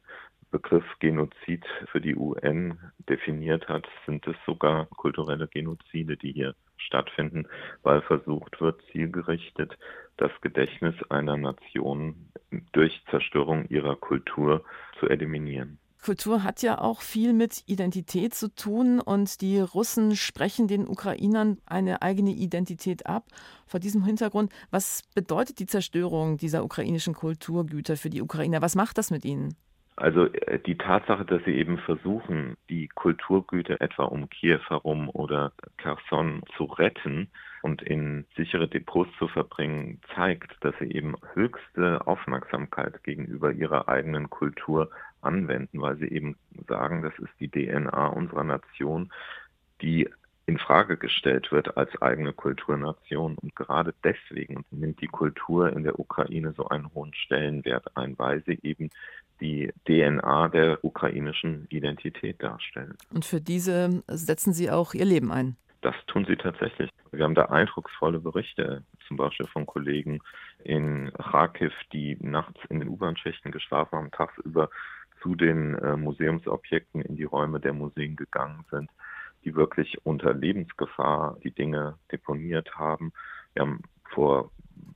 Begriff 0.50 0.84
Genozid 0.98 1.64
für 1.92 2.00
die 2.00 2.16
UN 2.16 2.78
definiert 3.08 3.68
hat, 3.68 3.86
sind 4.06 4.26
es 4.26 4.36
sogar 4.46 4.86
kulturelle 4.86 5.46
Genozide, 5.48 6.16
die 6.16 6.32
hier 6.32 6.54
stattfinden, 6.76 7.46
weil 7.82 8.00
versucht 8.02 8.60
wird, 8.60 8.80
zielgerichtet 8.92 9.76
das 10.16 10.30
Gedächtnis 10.40 10.94
einer 11.10 11.36
Nation 11.36 12.30
durch 12.72 13.02
Zerstörung 13.10 13.68
ihrer 13.68 13.96
Kultur 13.96 14.64
zu 14.98 15.08
eliminieren. 15.08 15.78
Kultur 16.02 16.44
hat 16.44 16.62
ja 16.62 16.80
auch 16.80 17.02
viel 17.02 17.32
mit 17.32 17.64
Identität 17.66 18.32
zu 18.32 18.54
tun 18.54 19.00
und 19.00 19.40
die 19.40 19.58
Russen 19.58 20.16
sprechen 20.16 20.68
den 20.68 20.86
Ukrainern 20.86 21.58
eine 21.66 22.02
eigene 22.02 22.30
Identität 22.30 23.06
ab. 23.06 23.26
Vor 23.66 23.80
diesem 23.80 24.04
Hintergrund, 24.04 24.52
was 24.70 25.02
bedeutet 25.14 25.58
die 25.58 25.66
Zerstörung 25.66 26.38
dieser 26.38 26.64
ukrainischen 26.64 27.14
Kulturgüter 27.14 27.96
für 27.96 28.10
die 28.10 28.22
Ukrainer? 28.22 28.62
Was 28.62 28.76
macht 28.76 28.96
das 28.96 29.10
mit 29.10 29.24
ihnen? 29.24 29.56
Also 29.98 30.26
äh, 30.26 30.60
die 30.60 30.78
Tatsache, 30.78 31.24
dass 31.24 31.42
sie 31.44 31.56
eben 31.56 31.78
versuchen, 31.78 32.56
die 32.70 32.86
Kulturgüter 32.88 33.80
etwa 33.80 34.04
um 34.04 34.30
Kiew 34.30 34.60
herum 34.68 35.10
oder 35.10 35.52
Kherson 35.76 36.42
zu 36.56 36.64
retten 36.64 37.28
und 37.62 37.82
in 37.82 38.24
sichere 38.36 38.68
Depots 38.68 39.10
zu 39.18 39.26
verbringen, 39.26 40.00
zeigt, 40.14 40.52
dass 40.60 40.74
sie 40.78 40.92
eben 40.92 41.16
höchste 41.34 42.06
Aufmerksamkeit 42.06 43.02
gegenüber 43.02 43.50
ihrer 43.50 43.88
eigenen 43.88 44.30
Kultur 44.30 44.88
anwenden, 45.20 45.80
weil 45.80 45.96
sie 45.96 46.08
eben 46.08 46.36
sagen, 46.68 47.02
das 47.02 47.18
ist 47.18 47.32
die 47.40 47.48
DNA 47.48 48.06
unserer 48.06 48.44
Nation, 48.44 49.10
die 49.82 50.08
in 50.48 50.58
Frage 50.58 50.96
gestellt 50.96 51.52
wird 51.52 51.76
als 51.76 51.90
eigene 52.00 52.32
Kulturnation. 52.32 53.36
Und 53.36 53.54
gerade 53.54 53.92
deswegen 54.02 54.64
nimmt 54.70 54.98
die 55.02 55.06
Kultur 55.06 55.70
in 55.70 55.84
der 55.84 56.00
Ukraine 56.00 56.54
so 56.56 56.66
einen 56.68 56.92
hohen 56.94 57.12
Stellenwert 57.12 57.94
ein, 57.98 58.18
weil 58.18 58.42
sie 58.44 58.58
eben 58.62 58.88
die 59.42 59.70
DNA 59.86 60.48
der 60.48 60.82
ukrainischen 60.82 61.66
Identität 61.68 62.42
darstellen. 62.42 62.96
Und 63.12 63.26
für 63.26 63.42
diese 63.42 64.02
setzen 64.08 64.54
Sie 64.54 64.70
auch 64.70 64.94
Ihr 64.94 65.04
Leben 65.04 65.30
ein? 65.30 65.56
Das 65.82 65.94
tun 66.06 66.24
sie 66.26 66.36
tatsächlich. 66.36 66.90
Wir 67.12 67.24
haben 67.24 67.36
da 67.36 67.44
eindrucksvolle 67.44 68.18
Berichte, 68.18 68.82
zum 69.06 69.18
Beispiel 69.18 69.46
von 69.46 69.66
Kollegen 69.66 70.20
in 70.64 71.12
Kharkiv, 71.12 71.72
die 71.92 72.16
nachts 72.20 72.58
in 72.70 72.80
den 72.80 72.88
U-Bahn-Schächten 72.88 73.52
geschlafen 73.52 73.96
haben, 73.96 74.10
tagsüber 74.10 74.70
zu 75.22 75.34
den 75.34 75.74
äh, 75.76 75.96
Museumsobjekten 75.96 77.02
in 77.02 77.16
die 77.16 77.24
Räume 77.24 77.60
der 77.60 77.74
Museen 77.74 78.16
gegangen 78.16 78.64
sind, 78.70 78.90
die 79.48 79.54
wirklich 79.54 79.96
unter 80.04 80.34
Lebensgefahr 80.34 81.38
die 81.42 81.50
Dinge 81.50 81.96
deponiert 82.12 82.76
haben. 82.76 83.12
Wir 83.54 83.62
haben 83.62 83.80
vor 84.10 84.50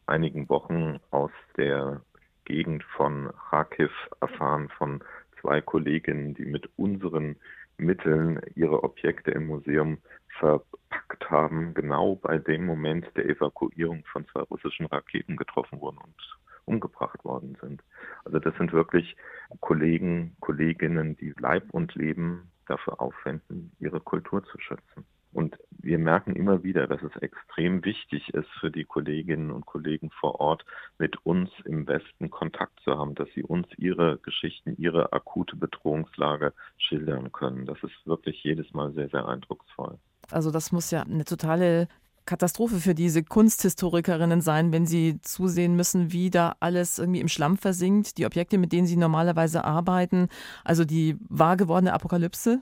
einigen 0.06 0.48
Wochen 0.50 1.00
aus 1.10 1.30
der 1.56 2.02
Gegend 2.44 2.84
von 2.96 3.30
Kharkiv 3.48 3.90
erfahren 4.20 4.68
von 4.76 5.02
zwei 5.40 5.62
Kolleginnen, 5.62 6.34
die 6.34 6.44
mit 6.44 6.68
unseren 6.76 7.36
Mitteln 7.78 8.40
ihre 8.54 8.84
Objekte 8.84 9.30
im 9.30 9.46
Museum 9.46 9.98
verpackt 10.38 11.30
haben, 11.30 11.72
genau 11.72 12.16
bei 12.16 12.36
dem 12.36 12.66
Moment 12.66 13.06
der 13.16 13.26
Evakuierung 13.26 14.04
von 14.12 14.26
zwei 14.28 14.42
russischen 14.42 14.86
Raketen 14.86 15.36
getroffen 15.36 15.80
wurden 15.80 15.98
und 15.98 16.38
umgebracht 16.66 17.24
worden 17.24 17.56
sind. 17.62 17.82
Also 18.24 18.38
das 18.38 18.54
sind 18.58 18.72
wirklich 18.72 19.16
Kollegen, 19.60 20.36
Kolleginnen, 20.40 21.16
die 21.16 21.34
Leib 21.38 21.64
und 21.70 21.94
Leben 21.94 22.50
dafür 22.72 23.00
aufwenden, 23.00 23.72
ihre 23.78 24.00
Kultur 24.00 24.44
zu 24.44 24.58
schützen. 24.58 25.04
Und 25.32 25.56
wir 25.70 25.98
merken 25.98 26.36
immer 26.36 26.62
wieder, 26.62 26.86
dass 26.86 27.02
es 27.02 27.16
extrem 27.22 27.84
wichtig 27.84 28.34
ist 28.34 28.50
für 28.60 28.70
die 28.70 28.84
Kolleginnen 28.84 29.50
und 29.50 29.64
Kollegen 29.64 30.10
vor 30.10 30.40
Ort, 30.40 30.64
mit 30.98 31.24
uns 31.24 31.50
im 31.64 31.86
Westen 31.86 32.30
Kontakt 32.30 32.78
zu 32.80 32.98
haben, 32.98 33.14
dass 33.14 33.28
sie 33.34 33.42
uns 33.42 33.66
ihre 33.78 34.18
Geschichten, 34.18 34.76
ihre 34.76 35.12
akute 35.12 35.56
Bedrohungslage 35.56 36.52
schildern 36.76 37.32
können. 37.32 37.64
Das 37.64 37.82
ist 37.82 37.94
wirklich 38.06 38.42
jedes 38.44 38.72
Mal 38.74 38.92
sehr, 38.92 39.08
sehr 39.08 39.26
eindrucksvoll. 39.26 39.98
Also 40.30 40.50
das 40.50 40.70
muss 40.70 40.90
ja 40.90 41.02
eine 41.02 41.24
totale 41.24 41.88
Katastrophe 42.26 42.76
für 42.76 42.94
diese 42.94 43.22
Kunsthistorikerinnen 43.22 44.40
sein, 44.40 44.72
wenn 44.72 44.86
sie 44.86 45.20
zusehen 45.22 45.76
müssen, 45.76 46.12
wie 46.12 46.30
da 46.30 46.56
alles 46.60 46.98
irgendwie 46.98 47.20
im 47.20 47.28
Schlamm 47.28 47.56
versinkt, 47.56 48.18
die 48.18 48.26
Objekte, 48.26 48.58
mit 48.58 48.72
denen 48.72 48.86
sie 48.86 48.96
normalerweise 48.96 49.64
arbeiten, 49.64 50.28
also 50.64 50.84
die 50.84 51.16
wahr 51.28 51.56
gewordene 51.56 51.92
Apokalypse? 51.92 52.60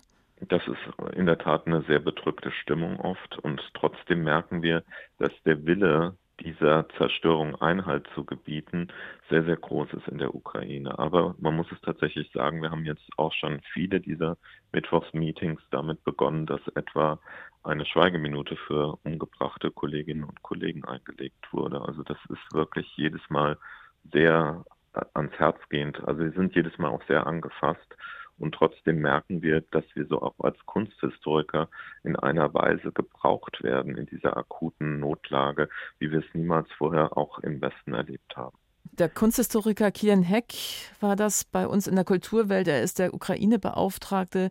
Das 0.48 0.62
ist 0.66 1.14
in 1.14 1.26
der 1.26 1.38
Tat 1.38 1.66
eine 1.66 1.82
sehr 1.82 1.98
bedrückte 1.98 2.50
Stimmung 2.50 2.98
oft 2.98 3.38
und 3.40 3.60
trotzdem 3.74 4.22
merken 4.24 4.62
wir, 4.62 4.82
dass 5.18 5.32
der 5.44 5.66
Wille 5.66 6.16
dieser 6.42 6.88
Zerstörung 6.96 7.54
Einhalt 7.56 8.08
zu 8.14 8.24
gebieten, 8.24 8.88
sehr, 9.28 9.44
sehr 9.44 9.56
groß 9.56 9.92
ist 9.94 10.08
in 10.08 10.18
der 10.18 10.34
Ukraine. 10.34 10.98
Aber 10.98 11.34
man 11.38 11.56
muss 11.56 11.70
es 11.72 11.80
tatsächlich 11.80 12.30
sagen, 12.32 12.62
wir 12.62 12.70
haben 12.70 12.84
jetzt 12.84 13.08
auch 13.16 13.32
schon 13.32 13.60
viele 13.72 14.00
dieser 14.00 14.36
Mittwochsmeetings 14.72 15.60
damit 15.70 16.02
begonnen, 16.04 16.46
dass 16.46 16.60
etwa 16.74 17.18
eine 17.62 17.84
Schweigeminute 17.84 18.56
für 18.56 18.98
umgebrachte 19.04 19.70
Kolleginnen 19.70 20.24
und 20.24 20.42
Kollegen 20.42 20.84
eingelegt 20.84 21.52
wurde. 21.52 21.80
Also 21.82 22.02
das 22.02 22.18
ist 22.28 22.54
wirklich 22.54 22.86
jedes 22.96 23.22
Mal 23.28 23.58
sehr 24.12 24.64
ans 25.14 25.32
Herz 25.38 25.58
gehend. 25.68 26.02
Also 26.06 26.20
wir 26.22 26.32
sind 26.32 26.54
jedes 26.54 26.76
Mal 26.78 26.88
auch 26.88 27.02
sehr 27.06 27.26
angefasst 27.26 27.96
und 28.40 28.54
trotzdem 28.54 29.00
merken 29.00 29.42
wir, 29.42 29.60
dass 29.70 29.84
wir 29.94 30.06
so 30.06 30.20
auch 30.22 30.34
als 30.40 30.56
Kunsthistoriker 30.66 31.68
in 32.02 32.16
einer 32.16 32.52
Weise 32.54 32.90
gebraucht 32.92 33.62
werden 33.62 33.96
in 33.96 34.06
dieser 34.06 34.36
akuten 34.36 34.98
Notlage, 34.98 35.68
wie 35.98 36.10
wir 36.10 36.20
es 36.20 36.34
niemals 36.34 36.68
vorher 36.76 37.16
auch 37.16 37.38
im 37.40 37.60
Westen 37.60 37.94
erlebt 37.94 38.36
haben. 38.36 38.56
Der 38.92 39.08
Kunsthistoriker 39.08 39.90
Kian 39.92 40.22
Heck 40.22 40.54
war 41.00 41.16
das 41.16 41.44
bei 41.44 41.66
uns 41.66 41.86
in 41.86 41.94
der 41.94 42.04
Kulturwelt. 42.04 42.66
Er 42.66 42.82
ist 42.82 42.98
der 42.98 43.14
Ukraine-Beauftragte 43.14 44.50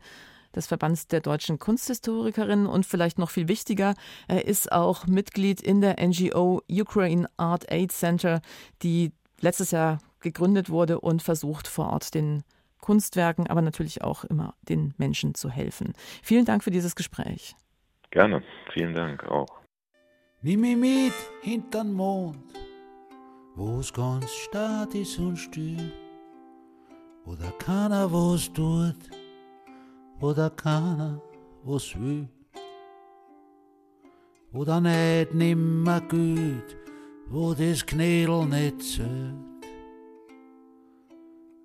des 0.56 0.68
Verbands 0.68 1.08
der 1.08 1.22
deutschen 1.22 1.60
Kunsthistorikerinnen 1.60 2.66
und 2.66 2.86
vielleicht 2.86 3.20
noch 3.20 3.30
viel 3.30 3.48
wichtiger, 3.48 3.94
er 4.28 4.46
ist 4.46 4.72
auch 4.72 5.06
Mitglied 5.06 5.62
in 5.62 5.82
der 5.82 5.98
NGO 6.00 6.62
Ukraine 6.70 7.28
Art 7.38 7.72
Aid 7.72 7.92
Center, 7.92 8.42
die 8.82 9.12
letztes 9.42 9.72
Jahr 9.72 10.00
gegründet 10.22 10.70
wurde 10.70 11.00
und 11.00 11.22
versucht 11.22 11.68
vor 11.68 11.90
Ort 11.92 12.14
den 12.14 12.44
Kunstwerken, 12.80 13.48
aber 13.48 13.62
natürlich 13.62 14.02
auch 14.02 14.24
immer 14.24 14.56
den 14.68 14.94
Menschen 14.98 15.36
zu 15.36 15.50
helfen. 15.50 15.94
Vielen 16.24 16.46
Dank 16.46 16.64
für 16.64 16.72
dieses 16.72 16.96
Gespräch. 16.96 17.56
Gerne, 18.12 18.42
vielen 18.74 18.94
Dank 18.94 19.24
auch. 19.26 19.60
Nimm 20.42 20.62
mich 20.62 20.78
mit 20.78 21.14
hintern 21.42 21.92
Mond, 21.94 22.38
wo's 23.56 23.94
ganz 23.94 24.32
stark 24.32 24.96
ist 24.96 25.20
und 25.20 25.38
still, 25.38 25.92
wo 27.26 27.36
da 27.36 27.52
keiner 27.60 28.12
was 28.12 28.52
tut, 28.54 29.10
wo 30.20 30.34
da 30.34 30.50
keiner 30.50 31.22
was 31.64 31.94
will, 32.00 32.28
wo 34.52 34.64
da 34.64 34.80
nicht 34.80 35.34
nimmer 35.34 36.02
gut, 36.02 36.78
wo 37.28 37.54
das 37.54 37.86
Knädel 37.86 38.46
nicht 38.46 38.82
zählt 38.82 39.59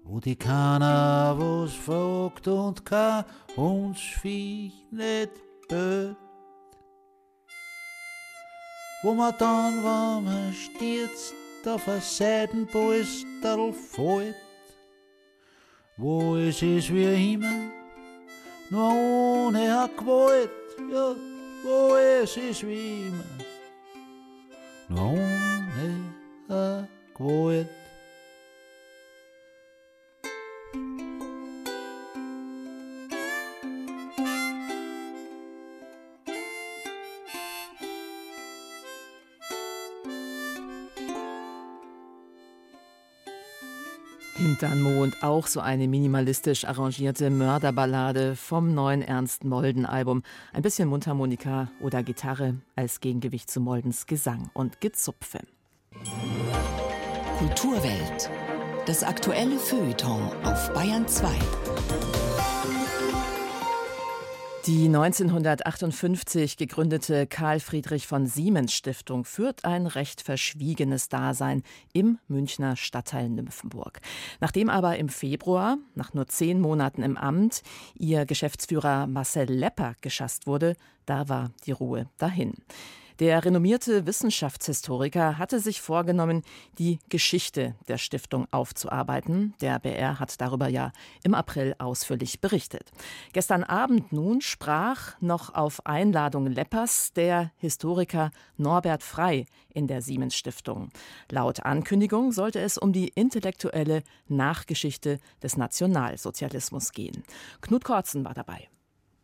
wo 0.04 0.20
die 0.20 0.36
keiner 0.36 1.34
was 1.38 1.72
fragt 1.72 2.46
und 2.46 2.84
kein 2.84 3.24
uns 3.56 4.00
Viech 4.00 4.86
nicht 4.90 5.30
böt. 5.68 6.16
Wo 9.02 9.14
man 9.14 9.34
dann, 9.38 9.76
wenn 9.78 10.24
man 10.24 10.52
stürzt, 10.52 11.34
auf 11.66 11.88
ein 11.88 12.00
Seidenpolsterl 12.00 13.72
fällt, 13.72 14.36
wo 15.96 16.36
es 16.36 16.60
ist 16.60 16.92
wie 16.92 17.32
immer, 17.34 17.70
nur 18.68 18.92
ohne 18.92 19.88
Gewalt, 19.96 20.50
ja, 20.92 21.14
wo 21.64 21.96
es 21.96 22.36
ist 22.36 22.66
wie 22.66 23.06
immer, 23.06 23.24
nur 24.88 25.12
ohne 25.12 26.88
Gewalt. 27.16 27.83
Hinternmond, 44.64 45.22
auch 45.22 45.46
so 45.46 45.60
eine 45.60 45.88
minimalistisch 45.88 46.64
arrangierte 46.64 47.28
Mörderballade 47.28 48.34
vom 48.34 48.72
neuen 48.72 49.02
Ernst 49.02 49.44
Molden-Album. 49.44 50.22
Ein 50.54 50.62
bisschen 50.62 50.88
Mundharmonika 50.88 51.68
oder 51.80 52.02
Gitarre 52.02 52.54
als 52.74 53.00
Gegengewicht 53.00 53.50
zu 53.50 53.60
Moldens 53.60 54.06
Gesang 54.06 54.50
und 54.54 54.80
Gezupfe. 54.80 55.40
Kulturwelt. 57.38 58.30
Das 58.86 59.02
aktuelle 59.02 59.58
Feuilleton 59.58 60.30
auf 60.44 60.72
Bayern 60.72 61.06
2. 61.06 61.28
Die 64.66 64.86
1958 64.86 66.56
gegründete 66.56 67.26
Karl 67.26 67.60
Friedrich 67.60 68.06
von 68.06 68.26
Siemens 68.26 68.72
Stiftung 68.72 69.26
führt 69.26 69.66
ein 69.66 69.86
recht 69.86 70.22
verschwiegenes 70.22 71.10
Dasein 71.10 71.62
im 71.92 72.18
Münchner 72.28 72.74
Stadtteil 72.74 73.28
Nymphenburg. 73.28 74.00
Nachdem 74.40 74.70
aber 74.70 74.96
im 74.96 75.10
Februar, 75.10 75.76
nach 75.94 76.14
nur 76.14 76.28
zehn 76.28 76.62
Monaten 76.62 77.02
im 77.02 77.18
Amt, 77.18 77.62
ihr 77.94 78.24
Geschäftsführer 78.24 79.06
Marcel 79.06 79.52
Lepper 79.52 79.96
geschasst 80.00 80.46
wurde, 80.46 80.76
da 81.04 81.28
war 81.28 81.50
die 81.66 81.72
Ruhe 81.72 82.08
dahin. 82.16 82.54
Der 83.20 83.44
renommierte 83.44 84.06
Wissenschaftshistoriker 84.06 85.38
hatte 85.38 85.60
sich 85.60 85.80
vorgenommen, 85.80 86.42
die 86.78 86.98
Geschichte 87.08 87.76
der 87.86 87.96
Stiftung 87.96 88.48
aufzuarbeiten. 88.50 89.54
Der 89.60 89.78
BR 89.78 90.18
hat 90.18 90.40
darüber 90.40 90.66
ja 90.66 90.90
im 91.22 91.34
April 91.34 91.76
ausführlich 91.78 92.40
berichtet. 92.40 92.90
Gestern 93.32 93.62
Abend 93.62 94.12
nun 94.12 94.40
sprach 94.40 95.14
noch 95.20 95.54
auf 95.54 95.86
Einladung 95.86 96.46
Leppers 96.46 97.12
der 97.12 97.52
Historiker 97.58 98.32
Norbert 98.56 99.04
Frei 99.04 99.46
in 99.68 99.86
der 99.86 100.02
Siemens 100.02 100.34
Stiftung. 100.34 100.90
Laut 101.30 101.60
Ankündigung 101.60 102.32
sollte 102.32 102.58
es 102.58 102.78
um 102.78 102.92
die 102.92 103.08
intellektuelle 103.08 104.02
Nachgeschichte 104.26 105.20
des 105.40 105.56
Nationalsozialismus 105.56 106.90
gehen. 106.90 107.22
Knut 107.60 107.84
Kortzen 107.84 108.24
war 108.24 108.34
dabei. 108.34 108.68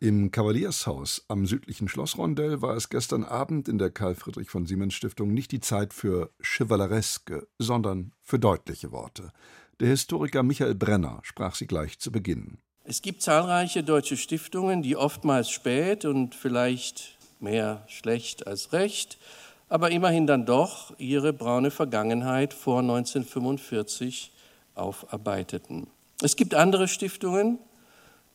Im 0.03 0.31
Kavaliershaus 0.31 1.25
am 1.27 1.45
südlichen 1.45 1.87
Schlossrondell 1.87 2.63
war 2.63 2.75
es 2.75 2.89
gestern 2.89 3.23
Abend 3.23 3.67
in 3.67 3.77
der 3.77 3.91
Karl 3.91 4.15
Friedrich 4.15 4.49
von 4.49 4.65
Siemens 4.65 4.95
Stiftung 4.95 5.31
nicht 5.31 5.51
die 5.51 5.59
Zeit 5.59 5.93
für 5.93 6.31
chevalereske, 6.41 7.47
sondern 7.59 8.11
für 8.23 8.39
deutliche 8.39 8.91
Worte. 8.91 9.31
Der 9.79 9.89
Historiker 9.89 10.41
Michael 10.41 10.73
Brenner 10.73 11.19
sprach 11.21 11.53
sie 11.53 11.67
gleich 11.67 11.99
zu 11.99 12.11
Beginn. 12.11 12.57
Es 12.83 13.03
gibt 13.03 13.21
zahlreiche 13.21 13.83
deutsche 13.83 14.17
Stiftungen, 14.17 14.81
die 14.81 14.95
oftmals 14.95 15.51
spät 15.51 16.03
und 16.03 16.33
vielleicht 16.33 17.19
mehr 17.39 17.83
schlecht 17.87 18.47
als 18.47 18.73
recht, 18.73 19.19
aber 19.69 19.91
immerhin 19.91 20.25
dann 20.25 20.47
doch 20.47 20.97
ihre 20.97 21.31
braune 21.31 21.69
Vergangenheit 21.69 22.55
vor 22.55 22.79
1945 22.79 24.31
aufarbeiteten. 24.73 25.85
Es 26.23 26.35
gibt 26.35 26.55
andere 26.55 26.87
Stiftungen, 26.87 27.59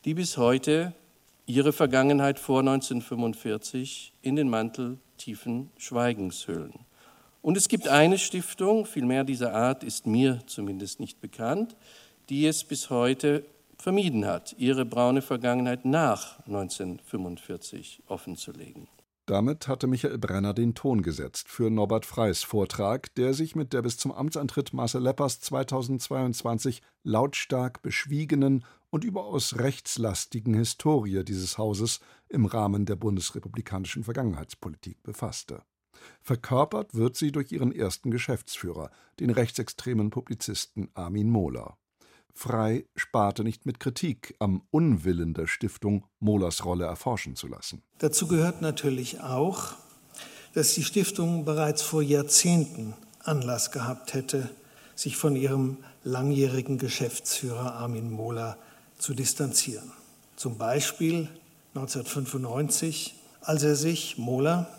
die 0.05 0.13
bis 0.13 0.37
heute 0.37 0.93
ihre 1.47 1.71
Vergangenheit 1.73 2.37
vor 2.37 2.59
1945 2.59 4.13
in 4.21 4.35
den 4.35 4.49
Mantel 4.49 4.99
tiefen 5.17 5.71
Schweigens 5.77 6.47
hüllen. 6.47 6.73
Und 7.41 7.55
es 7.55 7.69
gibt 7.69 7.87
eine 7.87 8.17
Stiftung, 8.17 8.85
viel 8.85 9.05
mehr 9.05 9.23
dieser 9.23 9.53
Art 9.53 9.83
ist 9.83 10.05
mir 10.05 10.41
zumindest 10.45 10.99
nicht 10.99 11.21
bekannt, 11.21 11.75
die 12.29 12.45
es 12.45 12.65
bis 12.65 12.89
heute 12.89 13.45
vermieden 13.77 14.25
hat, 14.25 14.55
ihre 14.57 14.85
braune 14.85 15.21
Vergangenheit 15.21 15.85
nach 15.85 16.39
1945 16.47 18.03
offenzulegen. 18.07 18.89
Damit 19.27 19.67
hatte 19.67 19.87
Michael 19.87 20.17
Brenner 20.17 20.53
den 20.53 20.73
Ton 20.73 21.01
gesetzt 21.01 21.49
für 21.49 21.69
Norbert 21.69 22.05
Freys 22.05 22.43
Vortrag, 22.43 23.13
der 23.15 23.33
sich 23.33 23.55
mit 23.55 23.73
der 23.73 23.81
bis 23.81 23.97
zum 23.97 24.13
Amtsantritt 24.13 24.73
Marcel 24.73 25.01
Leppers 25.03 25.41
2022 25.41 26.81
lautstark 27.03 27.81
beschwiegenen 27.81 28.63
und 28.89 29.03
überaus 29.03 29.57
rechtslastigen 29.57 30.53
Historie 30.53 31.23
dieses 31.23 31.57
Hauses 31.57 31.99
im 32.29 32.45
Rahmen 32.45 32.85
der 32.85 32.95
bundesrepublikanischen 32.95 34.03
Vergangenheitspolitik 34.03 35.03
befasste. 35.03 35.63
Verkörpert 36.21 36.93
wird 36.93 37.15
sie 37.15 37.31
durch 37.31 37.51
ihren 37.51 37.71
ersten 37.71 38.11
Geschäftsführer, 38.11 38.91
den 39.19 39.29
rechtsextremen 39.29 40.09
Publizisten 40.09 40.89
Armin 40.93 41.29
Mohler. 41.29 41.77
Frei 42.33 42.85
sparte 42.95 43.43
nicht 43.43 43.65
mit 43.65 43.79
Kritik 43.79 44.35
am 44.37 44.61
Unwillen 44.69 45.33
der 45.33 45.47
Stiftung, 45.47 46.05
Mohlers 46.19 46.65
Rolle 46.65 46.85
erforschen 46.85 47.35
zu 47.35 47.47
lassen. 47.47 47.81
Dazu 47.97 48.27
gehört 48.27 48.61
natürlich 48.61 49.21
auch, 49.21 49.73
dass 50.53 50.75
die 50.75 50.83
Stiftung 50.83 51.45
bereits 51.45 51.81
vor 51.81 52.03
Jahrzehnten 52.03 52.93
Anlass 53.23 53.71
gehabt 53.71 54.13
hätte, 54.13 54.51
sich 54.95 55.17
von 55.17 55.35
ihrem 55.35 55.77
langjährigen 56.03 56.77
Geschäftsführer 56.77 57.73
Armin 57.73 58.11
Mohler 58.11 58.57
zu 58.97 59.13
distanzieren. 59.13 59.91
Zum 60.35 60.57
Beispiel 60.57 61.29
1995, 61.75 63.15
als 63.41 63.63
er 63.63 63.75
sich, 63.75 64.17
Mohler, 64.17 64.69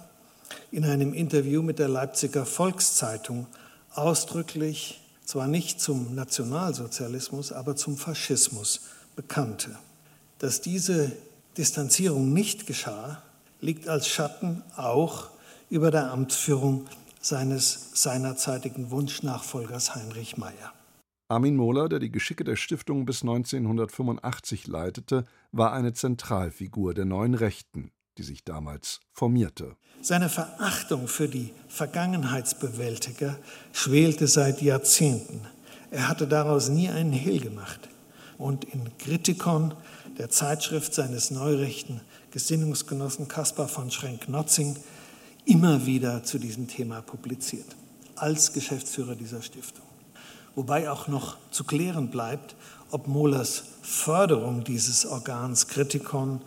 in 0.71 0.85
einem 0.85 1.13
Interview 1.15 1.63
mit 1.63 1.79
der 1.79 1.89
Leipziger 1.89 2.47
Volkszeitung 2.47 3.47
ausdrücklich 3.95 5.01
zwar 5.25 5.47
nicht 5.47 5.81
zum 5.81 6.15
Nationalsozialismus, 6.15 7.53
aber 7.53 7.77
zum 7.77 7.97
Faschismus 7.97 8.81
bekannte. 9.15 9.77
Dass 10.39 10.61
diese 10.61 11.13
Distanzierung 11.57 12.33
nicht 12.33 12.67
geschah, 12.67 13.23
liegt 13.61 13.89
als 13.89 14.09
Schatten 14.09 14.63
auch 14.77 15.29
über 15.69 15.91
der 15.91 16.11
Amtsführung 16.13 16.87
seines 17.21 17.91
seinerzeitigen 17.95 18.91
Wunschnachfolgers 18.91 19.95
Heinrich 19.95 20.37
Meyer. 20.37 20.73
Armin 21.31 21.57
Mohler, 21.57 21.91
der 21.91 21.99
die 21.99 22.11
Geschicke 22.11 22.43
der 22.43 22.57
Stiftung 22.57 23.05
bis 23.05 23.21
1985 23.21 24.67
leitete, 24.67 25.27
war 25.53 25.75
eine 25.75 25.93
Zentralfigur 25.93 26.95
der 26.95 27.05
neuen 27.05 27.35
Rechten, 27.35 27.93
die 28.17 28.23
sich 28.23 28.45
damals 28.45 29.01
formierte. 29.13 29.77
Seine 30.01 30.31
Verachtung 30.31 31.07
für 31.07 31.29
die 31.29 31.53
Vergangenheitsbewältiger 31.69 33.39
schwelte 33.75 34.27
seit 34.27 34.63
Jahrzehnten. 34.63 35.43
Er 35.91 36.09
hatte 36.09 36.27
daraus 36.27 36.71
nie 36.71 36.89
einen 36.89 37.13
Hehl 37.13 37.41
gemacht. 37.41 37.91
Und 38.39 38.65
in 38.65 38.97
Kritikon, 38.97 39.75
der 40.17 40.31
Zeitschrift 40.31 40.95
seines 40.95 41.31
neurechten 41.31 42.01
Gesinnungsgenossen 42.31 43.29
Caspar 43.29 43.69
von 43.69 43.91
Schrenk-Notzing, 43.91 44.77
immer 45.45 45.85
wieder 45.85 46.25
zu 46.25 46.39
diesem 46.39 46.69
Thema 46.69 47.03
publiziert, 47.03 47.77
als 48.17 48.55
Geschäftsführer 48.55 49.15
dieser 49.15 49.43
Stiftung 49.43 49.88
wobei 50.59 50.91
auch 50.91 51.07
noch 51.07 51.39
zu 51.53 51.63
klären 51.63 52.11
bleibt, 52.11 52.57
ob 52.91 53.07
Mohlers 53.07 53.63
Förderung 53.83 54.65
dieses 54.65 55.07
Organs 55.07 55.69
Kritikon 55.69 56.41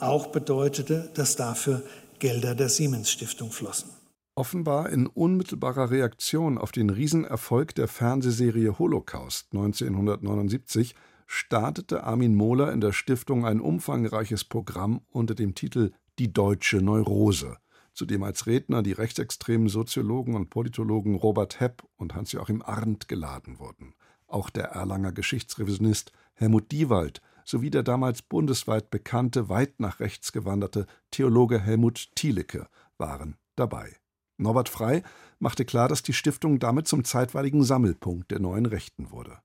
auch 0.00 0.28
bedeutete, 0.28 1.10
dass 1.12 1.36
dafür 1.36 1.82
Gelder 2.18 2.54
der 2.54 2.70
Siemens 2.70 3.10
Stiftung 3.10 3.52
flossen. 3.52 3.90
Offenbar 4.34 4.88
in 4.88 5.06
unmittelbarer 5.06 5.90
Reaktion 5.90 6.56
auf 6.56 6.72
den 6.72 6.88
Riesenerfolg 6.88 7.74
der 7.74 7.88
Fernsehserie 7.88 8.78
Holocaust 8.78 9.48
1979 9.52 10.94
startete 11.26 12.04
Armin 12.04 12.34
Mohler 12.34 12.72
in 12.72 12.80
der 12.80 12.92
Stiftung 12.92 13.44
ein 13.44 13.60
umfangreiches 13.60 14.44
Programm 14.44 15.02
unter 15.10 15.34
dem 15.34 15.54
Titel 15.54 15.90
Die 16.18 16.32
deutsche 16.32 16.78
Neurose 16.78 17.58
zu 17.98 18.06
dem 18.06 18.22
als 18.22 18.46
Redner 18.46 18.84
die 18.84 18.92
rechtsextremen 18.92 19.68
Soziologen 19.68 20.36
und 20.36 20.50
Politologen 20.50 21.16
Robert 21.16 21.58
Hepp 21.58 21.82
und 21.96 22.14
Hans-Joachim 22.14 22.62
Arndt 22.62 23.08
geladen 23.08 23.58
wurden. 23.58 23.92
Auch 24.28 24.50
der 24.50 24.66
Erlanger 24.66 25.10
Geschichtsrevisionist 25.10 26.12
Helmut 26.34 26.70
Diewald 26.70 27.20
sowie 27.44 27.70
der 27.70 27.82
damals 27.82 28.22
bundesweit 28.22 28.90
bekannte, 28.90 29.48
weit 29.48 29.80
nach 29.80 29.98
rechts 29.98 30.30
gewanderte 30.30 30.86
Theologe 31.10 31.58
Helmut 31.58 32.10
Thielicke 32.14 32.68
waren 32.98 33.36
dabei. 33.56 33.96
Norbert 34.36 34.68
Frey 34.68 35.02
machte 35.40 35.64
klar, 35.64 35.88
dass 35.88 36.04
die 36.04 36.12
Stiftung 36.12 36.60
damit 36.60 36.86
zum 36.86 37.02
zeitweiligen 37.02 37.64
Sammelpunkt 37.64 38.30
der 38.30 38.38
neuen 38.38 38.66
Rechten 38.66 39.10
wurde. 39.10 39.38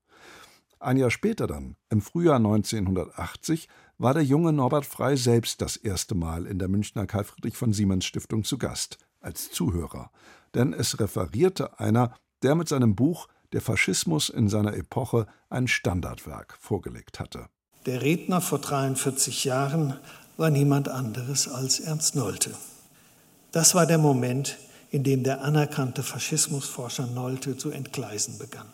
Ein 0.84 0.98
Jahr 0.98 1.10
später 1.10 1.46
dann, 1.46 1.76
im 1.88 2.02
Frühjahr 2.02 2.36
1980, 2.36 3.68
war 3.96 4.12
der 4.12 4.22
junge 4.22 4.52
Norbert 4.52 4.84
Frey 4.84 5.16
selbst 5.16 5.62
das 5.62 5.78
erste 5.78 6.14
Mal 6.14 6.44
in 6.44 6.58
der 6.58 6.68
Münchner 6.68 7.06
Karl 7.06 7.24
Friedrich 7.24 7.56
von 7.56 7.72
Siemens 7.72 8.04
Stiftung 8.04 8.44
zu 8.44 8.58
Gast, 8.58 8.98
als 9.22 9.50
Zuhörer. 9.50 10.10
Denn 10.54 10.74
es 10.74 11.00
referierte 11.00 11.80
einer, 11.80 12.14
der 12.42 12.54
mit 12.54 12.68
seinem 12.68 12.94
Buch 12.94 13.28
Der 13.54 13.62
Faschismus 13.62 14.28
in 14.28 14.50
seiner 14.50 14.74
Epoche 14.74 15.26
ein 15.48 15.68
Standardwerk 15.68 16.58
vorgelegt 16.60 17.18
hatte. 17.18 17.46
Der 17.86 18.02
Redner 18.02 18.42
vor 18.42 18.58
43 18.58 19.44
Jahren 19.44 19.98
war 20.36 20.50
niemand 20.50 20.90
anderes 20.90 21.48
als 21.48 21.80
Ernst 21.80 22.14
Nolte. 22.14 22.50
Das 23.52 23.74
war 23.74 23.86
der 23.86 23.98
Moment, 23.98 24.58
in 24.90 25.02
dem 25.02 25.22
der 25.22 25.40
anerkannte 25.40 26.02
Faschismusforscher 26.02 27.06
Nolte 27.06 27.56
zu 27.56 27.70
entgleisen 27.70 28.36
begann. 28.36 28.66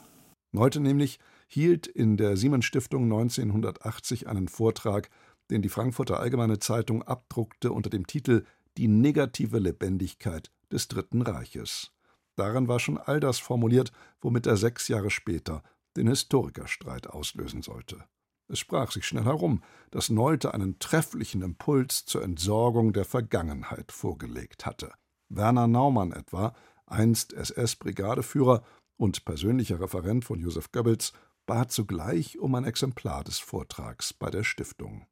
Nolte 0.51 0.81
nämlich 0.81 1.21
hielt 1.53 1.87
in 1.89 2.17
der 2.17 2.37
Siemens 2.37 2.65
Stiftung 2.65 3.05
1980 3.05 4.29
einen 4.29 4.49
Vortrag, 4.49 5.11
den 5.51 5.63
die 5.63 5.69
Frankfurter 5.69 6.21
Allgemeine 6.21 6.61
Zeitung 6.61 7.03
abdruckte 7.03 7.73
unter 7.73 7.91
dem 7.91 8.07
Titel 8.07 8.45
Die 8.77 8.87
negative 8.87 9.59
Lebendigkeit 9.59 10.53
des 10.71 10.87
Dritten 10.87 11.23
Reiches. 11.23 11.91
Daran 12.37 12.69
war 12.69 12.79
schon 12.79 12.99
all 12.99 13.19
das 13.19 13.41
formuliert, 13.41 13.91
womit 14.21 14.47
er 14.47 14.57
sechs 14.57 14.87
Jahre 14.87 15.11
später 15.11 15.63
den 15.97 16.07
Historikerstreit 16.07 17.09
auslösen 17.09 17.63
sollte. 17.63 18.05
Es 18.47 18.61
sprach 18.61 18.93
sich 18.93 19.05
schnell 19.05 19.25
herum, 19.25 19.63
dass 19.91 20.09
Nolte 20.09 20.55
einen 20.55 20.79
trefflichen 20.79 21.43
Impuls 21.43 22.05
zur 22.05 22.23
Entsorgung 22.23 22.93
der 22.93 23.05
Vergangenheit 23.05 23.91
vorgelegt 23.91 24.67
hatte. 24.67 24.93
Werner 25.29 25.67
Naumann 25.67 26.13
etwa, 26.13 26.55
einst 26.87 27.33
SS-Brigadeführer 27.33 28.63
und 28.97 29.25
persönlicher 29.25 29.81
Referent 29.81 30.25
von 30.25 30.41
Josef 30.41 30.73
Goebbels, 30.73 31.13
bat 31.51 31.73
zugleich 31.73 32.39
um 32.39 32.55
ein 32.55 32.63
Exemplar 32.63 33.25
des 33.25 33.41
Vortrags 33.41 34.15
bei 34.15 34.31
der 34.31 34.45
Stiftung. 34.45 35.09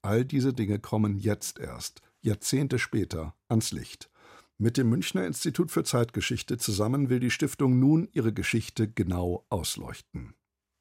All 0.00 0.24
diese 0.24 0.54
Dinge 0.54 0.78
kommen 0.78 1.18
jetzt 1.18 1.58
erst, 1.58 2.00
Jahrzehnte 2.22 2.78
später, 2.78 3.34
ans 3.48 3.72
Licht. 3.72 4.08
Mit 4.56 4.78
dem 4.78 4.88
Münchner 4.88 5.26
Institut 5.26 5.70
für 5.70 5.84
Zeitgeschichte 5.84 6.56
zusammen 6.56 7.10
will 7.10 7.20
die 7.20 7.30
Stiftung 7.30 7.78
nun 7.78 8.08
ihre 8.14 8.32
Geschichte 8.32 8.88
genau 8.88 9.44
ausleuchten. 9.50 10.32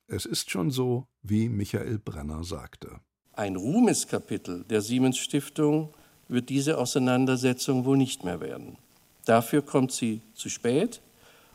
Es 0.08 0.26
ist 0.26 0.50
schon 0.50 0.71
so, 0.71 1.10
wie 1.21 1.50
Michael 1.50 2.00
Brenner 2.00 2.45
sagte. 2.45 3.02
Ein 3.34 3.58
Ruhmeskapitel 3.58 4.63
der 4.63 4.80
Siemens 4.80 5.17
Stiftung 5.17 5.93
wird 6.30 6.47
diese 6.47 6.78
Auseinandersetzung 6.78 7.84
wohl 7.84 7.97
nicht 7.97 8.24
mehr 8.24 8.39
werden. 8.39 8.78
Dafür 9.26 9.62
kommt 9.62 9.91
sie 9.91 10.21
zu 10.36 10.47
spät 10.47 11.02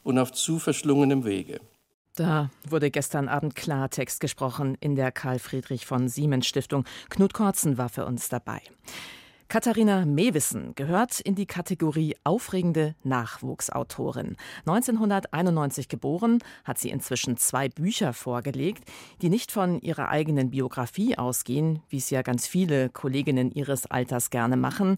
und 0.03 0.19
auf 0.19 0.31
zu 0.33 0.59
verschlungenem 0.59 1.25
Wege. 1.25 1.59
Da 2.17 2.49
wurde 2.67 2.91
gestern 2.91 3.29
Abend 3.29 3.55
Klartext 3.55 4.21
gesprochen 4.21 4.77
in 4.81 4.97
der 4.97 5.13
Karl 5.13 5.39
Friedrich 5.39 5.85
von 5.85 6.09
Siemens 6.09 6.47
Stiftung. 6.47 6.85
Knut 7.11 7.35
Kortzen 7.35 7.77
war 7.77 7.91
für 7.91 8.07
uns 8.07 8.31
dabei. 8.31 8.63
Katharina 9.49 10.05
Mewissen 10.05 10.75
gehört 10.75 11.21
in 11.21 11.37
die 11.37 11.47
Kategorie 11.47 12.17
aufregende 12.25 12.97
Nachwuchsautorin. 13.05 14.37
1991 14.67 15.89
geboren, 15.89 16.41
hat 16.65 16.79
sie 16.79 16.91
inzwischen 16.91 17.37
zwei 17.37 17.69
Bücher 17.69 18.13
vorgelegt, 18.13 18.83
die 19.23 19.29
nicht 19.29 19.53
von 19.53 19.81
ihrer 19.81 20.09
eigenen 20.09 20.51
Biografie 20.51 21.17
ausgehen, 21.17 21.81
wie 21.89 21.99
es 21.99 22.11
ja 22.11 22.23
ganz 22.23 22.49
viele 22.49 22.89
Kolleginnen 22.89 23.53
ihres 23.53 23.87
Alters 23.87 24.31
gerne 24.31 24.57
machen. 24.57 24.97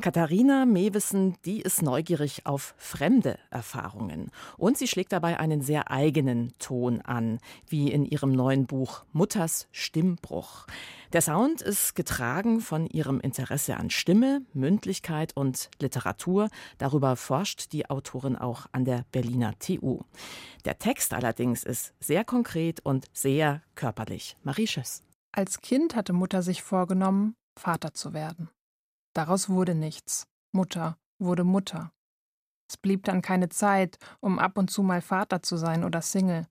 Katharina 0.00 0.64
Mewissen, 0.64 1.34
die 1.44 1.60
ist 1.60 1.82
neugierig 1.82 2.46
auf 2.46 2.74
fremde 2.76 3.36
Erfahrungen 3.50 4.30
und 4.56 4.78
sie 4.78 4.86
schlägt 4.86 5.10
dabei 5.10 5.40
einen 5.40 5.60
sehr 5.60 5.90
eigenen 5.90 6.52
Ton 6.60 7.00
an, 7.00 7.40
wie 7.66 7.90
in 7.90 8.04
ihrem 8.04 8.30
neuen 8.30 8.66
Buch 8.66 9.02
Mutters 9.12 9.66
Stimmbruch. 9.72 10.66
Der 11.14 11.22
Sound 11.22 11.62
ist 11.62 11.94
getragen 11.94 12.60
von 12.60 12.86
ihrem 12.86 13.18
Interesse 13.20 13.78
an 13.78 13.88
Stimme, 13.88 14.42
Mündlichkeit 14.52 15.34
und 15.34 15.70
Literatur. 15.80 16.50
Darüber 16.76 17.16
forscht 17.16 17.72
die 17.72 17.88
Autorin 17.88 18.36
auch 18.36 18.66
an 18.72 18.84
der 18.84 19.06
Berliner 19.10 19.58
TU. 19.58 20.00
Der 20.66 20.78
Text 20.78 21.14
allerdings 21.14 21.64
ist 21.64 21.94
sehr 21.98 22.24
konkret 22.24 22.80
und 22.80 23.06
sehr 23.14 23.62
körperlich. 23.74 24.36
Marie 24.42 24.66
Schöss. 24.66 25.02
Als 25.32 25.62
Kind 25.62 25.96
hatte 25.96 26.12
Mutter 26.12 26.42
sich 26.42 26.62
vorgenommen, 26.62 27.34
Vater 27.58 27.94
zu 27.94 28.12
werden. 28.12 28.50
Daraus 29.14 29.48
wurde 29.48 29.74
nichts. 29.74 30.26
Mutter 30.52 30.98
wurde 31.18 31.44
Mutter. 31.44 31.90
Es 32.70 32.76
blieb 32.76 33.04
dann 33.04 33.22
keine 33.22 33.48
Zeit, 33.48 33.96
um 34.20 34.38
ab 34.38 34.58
und 34.58 34.70
zu 34.70 34.82
mal 34.82 35.00
Vater 35.00 35.42
zu 35.42 35.56
sein 35.56 35.84
oder 35.84 36.02
Single. 36.02 36.46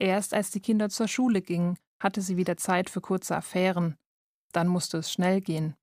Erst 0.00 0.34
als 0.34 0.50
die 0.50 0.60
Kinder 0.60 0.88
zur 0.88 1.06
Schule 1.06 1.42
gingen, 1.42 1.78
hatte 2.00 2.20
sie 2.20 2.36
wieder 2.36 2.56
Zeit 2.56 2.90
für 2.90 3.00
kurze 3.00 3.36
Affären. 3.36 3.96
Dann 4.52 4.68
musste 4.68 4.98
es 4.98 5.12
schnell 5.12 5.40
gehen. 5.40 5.76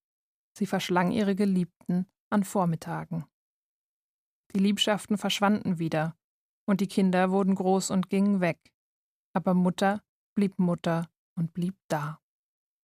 Sie 0.57 0.65
verschlang 0.65 1.11
ihre 1.11 1.35
Geliebten 1.35 2.07
an 2.29 2.43
Vormittagen. 2.43 3.25
Die 4.53 4.59
Liebschaften 4.59 5.17
verschwanden 5.17 5.79
wieder, 5.79 6.15
und 6.65 6.81
die 6.81 6.87
Kinder 6.87 7.29
wurden 7.31 7.55
groß 7.55 7.91
und 7.91 8.09
gingen 8.09 8.39
weg. 8.41 8.59
Aber 9.33 9.53
Mutter 9.53 10.01
blieb 10.35 10.57
Mutter 10.57 11.09
und 11.35 11.53
blieb 11.53 11.75
da. 11.87 12.19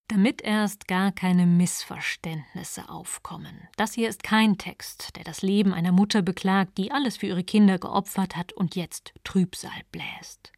Damit 0.07 0.41
erst 0.41 0.89
gar 0.89 1.13
keine 1.13 1.45
Missverständnisse 1.45 2.89
aufkommen. 2.89 3.69
Das 3.77 3.93
hier 3.93 4.09
ist 4.09 4.23
kein 4.23 4.57
Text, 4.57 5.15
der 5.15 5.23
das 5.23 5.41
Leben 5.41 5.73
einer 5.73 5.93
Mutter 5.93 6.21
beklagt, 6.21 6.77
die 6.77 6.91
alles 6.91 7.17
für 7.17 7.27
ihre 7.27 7.45
Kinder 7.45 7.79
geopfert 7.79 8.35
hat 8.35 8.51
und 8.51 8.75
jetzt 8.75 9.13
Trübsal 9.23 9.71
bläst. 9.93 10.51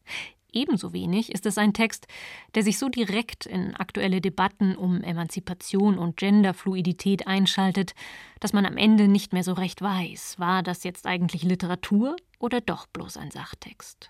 Ebenso 0.53 0.93
wenig 0.93 1.31
ist 1.31 1.45
es 1.45 1.57
ein 1.57 1.73
Text, 1.73 2.07
der 2.55 2.63
sich 2.63 2.77
so 2.77 2.87
direkt 2.87 3.45
in 3.45 3.75
aktuelle 3.75 4.21
Debatten 4.21 4.75
um 4.75 5.01
Emanzipation 5.01 5.97
und 5.97 6.15
Genderfluidität 6.15 7.27
einschaltet, 7.27 7.93
dass 8.39 8.53
man 8.53 8.65
am 8.65 8.77
Ende 8.77 9.07
nicht 9.07 9.33
mehr 9.33 9.43
so 9.43 9.53
recht 9.53 9.81
weiß, 9.81 10.39
war 10.39 10.63
das 10.63 10.83
jetzt 10.83 11.07
eigentlich 11.07 11.43
Literatur 11.43 12.15
oder 12.39 12.61
doch 12.61 12.85
bloß 12.87 13.17
ein 13.17 13.31
Sachtext. 13.31 14.09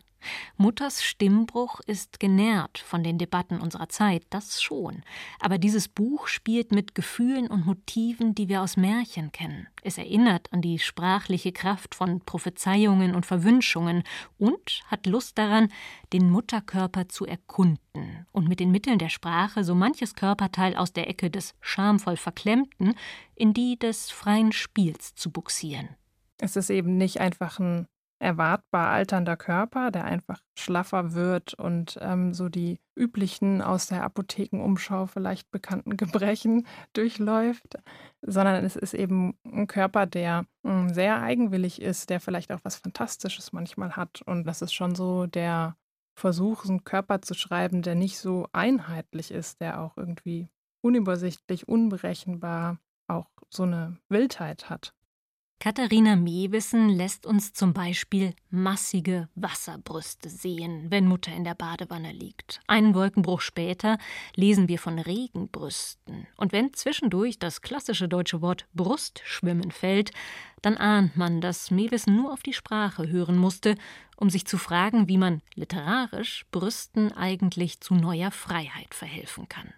Mutters 0.57 1.03
Stimmbruch 1.03 1.79
ist 1.87 2.19
genährt 2.19 2.77
von 2.77 3.03
den 3.03 3.17
Debatten 3.17 3.59
unserer 3.59 3.89
Zeit, 3.89 4.23
das 4.29 4.61
schon. 4.61 5.03
Aber 5.39 5.57
dieses 5.57 5.87
Buch 5.87 6.27
spielt 6.27 6.71
mit 6.71 6.95
Gefühlen 6.95 7.47
und 7.47 7.65
Motiven, 7.65 8.35
die 8.35 8.49
wir 8.49 8.61
aus 8.61 8.77
Märchen 8.77 9.31
kennen. 9.31 9.67
Es 9.81 9.97
erinnert 9.97 10.51
an 10.51 10.61
die 10.61 10.79
sprachliche 10.79 11.51
Kraft 11.51 11.95
von 11.95 12.21
Prophezeiungen 12.21 13.15
und 13.15 13.25
Verwünschungen 13.25 14.03
und 14.37 14.83
hat 14.87 15.05
Lust 15.05 15.37
daran, 15.37 15.69
den 16.13 16.29
Mutterkörper 16.29 17.09
zu 17.09 17.25
erkunden 17.25 18.25
und 18.31 18.47
mit 18.47 18.59
den 18.59 18.71
Mitteln 18.71 18.99
der 18.99 19.09
Sprache 19.09 19.63
so 19.63 19.75
manches 19.75 20.15
Körperteil 20.15 20.75
aus 20.75 20.93
der 20.93 21.09
Ecke 21.09 21.29
des 21.29 21.53
schamvoll 21.61 22.17
Verklemmten 22.17 22.95
in 23.35 23.53
die 23.53 23.77
des 23.77 24.11
freien 24.11 24.51
Spiels 24.51 25.15
zu 25.15 25.31
buxieren. 25.31 25.89
Es 26.39 26.55
ist 26.55 26.69
eben 26.69 26.97
nicht 26.97 27.19
einfach 27.19 27.59
ein 27.59 27.85
erwartbar 28.23 28.89
alternder 28.89 29.35
Körper, 29.35 29.91
der 29.91 30.05
einfach 30.05 30.39
schlaffer 30.57 31.13
wird 31.13 31.53
und 31.53 31.99
ähm, 32.01 32.33
so 32.33 32.49
die 32.49 32.79
üblichen 32.95 33.61
aus 33.61 33.87
der 33.87 34.03
Apothekenumschau 34.03 35.07
vielleicht 35.07 35.51
bekannten 35.51 35.97
Gebrechen 35.97 36.65
durchläuft, 36.93 37.77
sondern 38.21 38.63
es 38.63 38.75
ist 38.75 38.93
eben 38.93 39.37
ein 39.45 39.67
Körper, 39.67 40.05
der 40.05 40.45
hm, 40.65 40.93
sehr 40.93 41.21
eigenwillig 41.21 41.81
ist, 41.81 42.09
der 42.09 42.19
vielleicht 42.19 42.51
auch 42.51 42.61
was 42.63 42.77
Fantastisches 42.77 43.51
manchmal 43.51 43.95
hat. 43.95 44.21
Und 44.21 44.45
das 44.45 44.61
ist 44.61 44.73
schon 44.73 44.95
so 44.95 45.25
der 45.27 45.75
Versuch, 46.15 46.65
einen 46.65 46.83
Körper 46.83 47.21
zu 47.21 47.33
schreiben, 47.33 47.81
der 47.81 47.95
nicht 47.95 48.17
so 48.17 48.47
einheitlich 48.53 49.31
ist, 49.31 49.59
der 49.59 49.81
auch 49.81 49.97
irgendwie 49.97 50.47
unübersichtlich, 50.81 51.67
unberechenbar 51.67 52.79
auch 53.07 53.27
so 53.49 53.63
eine 53.63 53.97
Wildheit 54.09 54.69
hat. 54.69 54.93
Katharina 55.63 56.17
Mewissen 56.17 56.89
lässt 56.89 57.25
uns 57.25 57.53
zum 57.53 57.71
Beispiel 57.71 58.33
massige 58.49 59.29
Wasserbrüste 59.35 60.27
sehen, 60.27 60.87
wenn 60.89 61.07
Mutter 61.07 61.33
in 61.33 61.45
der 61.45 61.55
Badewanne 61.55 62.11
liegt. 62.11 62.59
Einen 62.67 62.93
Wolkenbruch 62.93 63.39
später 63.39 63.97
lesen 64.35 64.67
wir 64.67 64.77
von 64.77 64.99
Regenbrüsten. 64.99 66.27
Und 66.35 66.51
wenn 66.51 66.73
zwischendurch 66.73 67.39
das 67.39 67.61
klassische 67.61 68.09
deutsche 68.09 68.41
Wort 68.41 68.67
Brustschwimmen 68.73 69.71
fällt, 69.71 70.11
dann 70.61 70.75
ahnt 70.75 71.15
man, 71.15 71.39
dass 71.39 71.71
Mewissen 71.71 72.17
nur 72.17 72.33
auf 72.33 72.43
die 72.43 72.51
Sprache 72.51 73.07
hören 73.07 73.37
musste, 73.37 73.75
um 74.17 74.29
sich 74.29 74.45
zu 74.45 74.57
fragen, 74.57 75.07
wie 75.07 75.17
man 75.17 75.41
literarisch 75.55 76.45
Brüsten 76.51 77.13
eigentlich 77.13 77.79
zu 77.79 77.93
neuer 77.93 78.31
Freiheit 78.31 78.93
verhelfen 78.93 79.47
kann. 79.47 79.73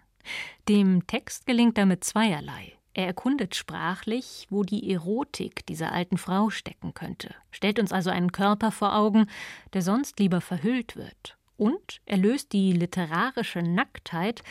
Dem 0.68 1.06
Text 1.06 1.46
gelingt 1.46 1.78
damit 1.78 2.02
zweierlei. 2.02 2.76
Er 2.96 3.06
erkundet 3.06 3.54
sprachlich, 3.54 4.46
wo 4.48 4.62
die 4.62 4.90
Erotik 4.90 5.66
dieser 5.66 5.92
alten 5.92 6.16
Frau 6.16 6.48
stecken 6.48 6.94
könnte, 6.94 7.34
stellt 7.50 7.78
uns 7.78 7.92
also 7.92 8.08
einen 8.08 8.32
Körper 8.32 8.72
vor 8.72 8.96
Augen, 8.96 9.26
der 9.74 9.82
sonst 9.82 10.18
lieber 10.18 10.40
verhüllt 10.40 10.96
wird. 10.96 11.36
Und 11.58 12.00
er 12.06 12.16
löst 12.16 12.54
die 12.54 12.72
literarische 12.72 13.60
Nacktheit 13.60 14.42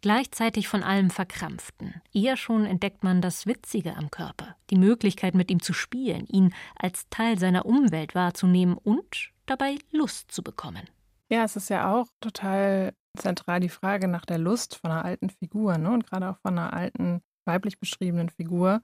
gleichzeitig 0.00 0.66
von 0.66 0.82
allem 0.82 1.10
Verkrampften. 1.10 2.00
Eher 2.14 2.38
schon 2.38 2.64
entdeckt 2.64 3.04
man 3.04 3.20
das 3.20 3.44
Witzige 3.44 3.94
am 3.98 4.10
Körper, 4.10 4.56
die 4.70 4.78
Möglichkeit, 4.78 5.34
mit 5.34 5.50
ihm 5.50 5.60
zu 5.60 5.74
spielen, 5.74 6.24
ihn 6.24 6.54
als 6.76 7.06
Teil 7.10 7.38
seiner 7.38 7.66
Umwelt 7.66 8.14
wahrzunehmen 8.14 8.78
und 8.78 9.30
dabei 9.44 9.76
Lust 9.90 10.32
zu 10.32 10.42
bekommen. 10.42 10.88
Ja, 11.28 11.44
es 11.44 11.54
ist 11.54 11.68
ja 11.68 11.92
auch 11.92 12.06
total 12.22 12.94
zentral 13.14 13.60
die 13.60 13.68
Frage 13.68 14.08
nach 14.08 14.24
der 14.24 14.38
Lust 14.38 14.76
von 14.76 14.90
einer 14.90 15.04
alten 15.04 15.28
Figur, 15.28 15.76
ne? 15.76 15.90
Und 15.90 16.06
gerade 16.06 16.30
auch 16.30 16.38
von 16.38 16.58
einer 16.58 16.72
alten 16.72 17.20
weiblich 17.50 17.80
beschriebenen 17.80 18.28
Figur, 18.28 18.82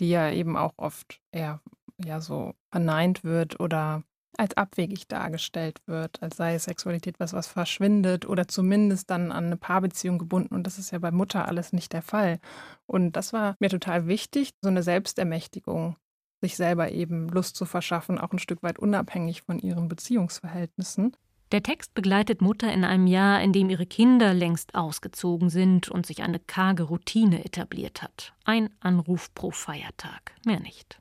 die 0.00 0.08
ja 0.08 0.30
eben 0.30 0.56
auch 0.56 0.72
oft 0.78 1.20
eher 1.32 1.60
ja 2.02 2.20
so 2.20 2.54
verneint 2.70 3.24
wird 3.24 3.60
oder 3.60 4.02
als 4.38 4.56
abwegig 4.56 5.08
dargestellt 5.08 5.80
wird, 5.86 6.22
als 6.22 6.36
sei 6.36 6.58
Sexualität 6.58 7.18
was, 7.18 7.32
was 7.32 7.46
verschwindet 7.46 8.26
oder 8.26 8.48
zumindest 8.48 9.10
dann 9.10 9.32
an 9.32 9.46
eine 9.46 9.56
Paarbeziehung 9.56 10.18
gebunden. 10.18 10.54
Und 10.54 10.66
das 10.66 10.78
ist 10.78 10.90
ja 10.90 10.98
bei 10.98 11.10
Mutter 11.10 11.46
alles 11.46 11.72
nicht 11.72 11.92
der 11.92 12.02
Fall. 12.02 12.38
Und 12.86 13.12
das 13.12 13.32
war 13.32 13.56
mir 13.60 13.70
total 13.70 14.06
wichtig, 14.06 14.50
so 14.60 14.68
eine 14.68 14.82
Selbstermächtigung, 14.82 15.96
sich 16.42 16.56
selber 16.56 16.90
eben 16.90 17.28
Lust 17.28 17.56
zu 17.56 17.64
verschaffen, 17.64 18.18
auch 18.18 18.32
ein 18.32 18.38
Stück 18.38 18.62
weit 18.62 18.78
unabhängig 18.78 19.42
von 19.42 19.58
ihren 19.58 19.88
Beziehungsverhältnissen. 19.88 21.16
Der 21.52 21.62
Text 21.62 21.94
begleitet 21.94 22.42
Mutter 22.42 22.72
in 22.72 22.84
einem 22.84 23.06
Jahr, 23.06 23.40
in 23.40 23.52
dem 23.52 23.70
ihre 23.70 23.86
Kinder 23.86 24.34
längst 24.34 24.74
ausgezogen 24.74 25.48
sind 25.48 25.88
und 25.88 26.04
sich 26.04 26.22
eine 26.22 26.40
karge 26.40 26.82
Routine 26.82 27.44
etabliert 27.44 28.02
hat. 28.02 28.32
Ein 28.44 28.68
Anruf 28.80 29.32
pro 29.32 29.52
Feiertag, 29.52 30.32
mehr 30.44 30.58
nicht. 30.58 30.98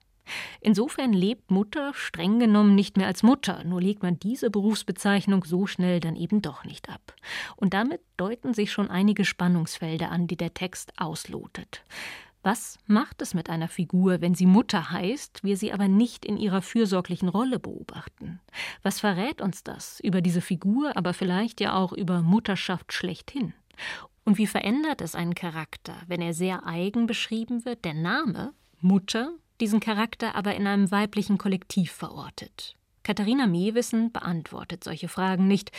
Insofern 0.62 1.14
lebt 1.14 1.52
Mutter 1.52 1.94
streng 1.94 2.40
genommen 2.40 2.76
nicht 2.76 2.98
mehr 2.98 3.08
als 3.08 3.24
Mutter, 3.24 3.64
nur 3.64 3.82
legt 3.82 4.04
man 4.04 4.20
diese 4.20 4.50
Berufsbezeichnung 4.50 5.44
so 5.44 5.68
schnell 5.68 6.00
dann 6.00 6.16
eben 6.16 6.42
doch 6.42 6.64
nicht 6.64 6.90
ab. 6.90 7.14
Und 7.56 7.74
damit 7.74 8.02
deuten 8.18 8.54
sich 8.54 8.72
schon 8.72 8.90
einige 8.90 9.26
Spannungsfelder 9.26 10.12
an, 10.12 10.28
die 10.28 10.38
der 10.38 10.54
Text 10.54 10.94
auslotet. 10.98 11.84
Was 12.46 12.78
macht 12.86 13.24
es 13.24 13.34
mit 13.34 13.50
einer 13.50 13.68
Figur, 13.68 14.22
wenn 14.22 14.36
sie 14.36 14.46
Mutter 14.46 14.92
heißt, 14.92 15.44
wir 15.44 15.58
sie 15.58 15.74
aber 15.74 15.88
nicht 15.88 16.24
in 16.24 16.38
ihrer 16.38 16.62
fürsorglichen 16.62 17.28
Rolle 17.28 17.58
beobachten? 17.58 18.40
Was 18.84 19.00
verrät 19.00 19.42
uns 19.42 19.64
das 19.64 20.00
über 20.02 20.22
diese 20.22 20.42
Figur, 20.42 20.96
aber 20.96 21.16
vielleicht 21.16 21.60
ja 21.60 21.76
auch 21.76 21.92
über 21.92 22.22
Mutterschaft 22.22 22.94
schlechthin? 22.94 23.56
Und 24.26 24.38
wie 24.38 24.46
verändert 24.46 25.02
es 25.02 25.16
einen 25.16 25.34
Charakter, 25.34 25.96
wenn 26.06 26.22
er 26.22 26.36
sehr 26.36 26.68
eigen 26.68 27.08
beschrieben 27.08 27.66
wird, 27.66 27.84
der 27.84 27.96
Name 27.96 28.54
Mutter 28.80 29.32
diesen 29.60 29.80
Charakter 29.80 30.36
aber 30.36 30.54
in 30.54 30.68
einem 30.68 30.92
weiblichen 30.92 31.40
Kollektiv 31.40 31.94
verortet? 31.94 32.76
Katharina 33.06 33.46
Mewissen 33.46 34.12
beantwortet 34.12 34.84
solche 34.84 35.08
Fragen 35.08 35.48
nicht. 35.48 35.72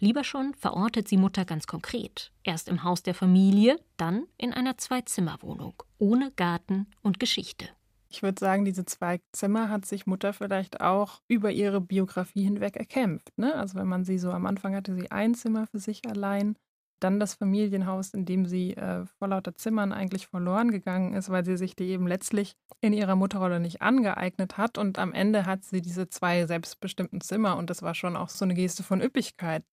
Lieber 0.00 0.24
schon 0.24 0.52
verortet 0.54 1.06
sie 1.06 1.16
Mutter 1.16 1.44
ganz 1.44 1.68
konkret. 1.68 2.32
Erst 2.42 2.68
im 2.68 2.82
Haus 2.82 3.04
der 3.04 3.14
Familie, 3.14 3.78
dann 3.96 4.24
in 4.36 4.52
einer 4.52 4.76
Zwei-Zimmer-Wohnung, 4.76 5.80
ohne 5.98 6.32
Garten 6.32 6.88
und 7.00 7.20
Geschichte. 7.20 7.68
Ich 8.10 8.24
würde 8.24 8.40
sagen, 8.40 8.64
diese 8.64 8.84
zwei 8.84 9.20
Zimmer 9.30 9.68
hat 9.68 9.86
sich 9.86 10.06
Mutter 10.06 10.32
vielleicht 10.32 10.80
auch 10.80 11.22
über 11.28 11.52
ihre 11.52 11.80
Biografie 11.80 12.42
hinweg 12.42 12.76
erkämpft. 12.76 13.30
Ne? 13.38 13.54
Also 13.54 13.78
wenn 13.78 13.86
man 13.86 14.04
sie 14.04 14.18
so 14.18 14.32
am 14.32 14.44
Anfang 14.44 14.74
hatte, 14.74 14.96
sie 14.96 15.10
ein 15.12 15.34
Zimmer 15.34 15.68
für 15.68 15.78
sich 15.78 16.04
allein, 16.06 16.56
dann 17.02 17.20
das 17.20 17.34
Familienhaus, 17.34 18.14
in 18.14 18.24
dem 18.24 18.46
sie 18.46 18.76
äh, 18.76 19.04
vor 19.18 19.28
lauter 19.28 19.54
Zimmern 19.54 19.92
eigentlich 19.92 20.26
verloren 20.26 20.70
gegangen 20.70 21.14
ist, 21.14 21.30
weil 21.30 21.44
sie 21.44 21.56
sich 21.56 21.76
die 21.76 21.88
eben 21.88 22.06
letztlich 22.06 22.56
in 22.80 22.92
ihrer 22.92 23.16
Mutterrolle 23.16 23.60
nicht 23.60 23.82
angeeignet 23.82 24.58
hat. 24.58 24.78
Und 24.78 24.98
am 24.98 25.12
Ende 25.12 25.46
hat 25.46 25.64
sie 25.64 25.82
diese 25.82 26.08
zwei 26.08 26.46
selbstbestimmten 26.46 27.20
Zimmer 27.20 27.56
und 27.56 27.70
das 27.70 27.82
war 27.82 27.94
schon 27.94 28.16
auch 28.16 28.28
so 28.28 28.44
eine 28.44 28.54
Geste 28.54 28.82
von 28.82 29.00
Üppigkeit. 29.00 29.64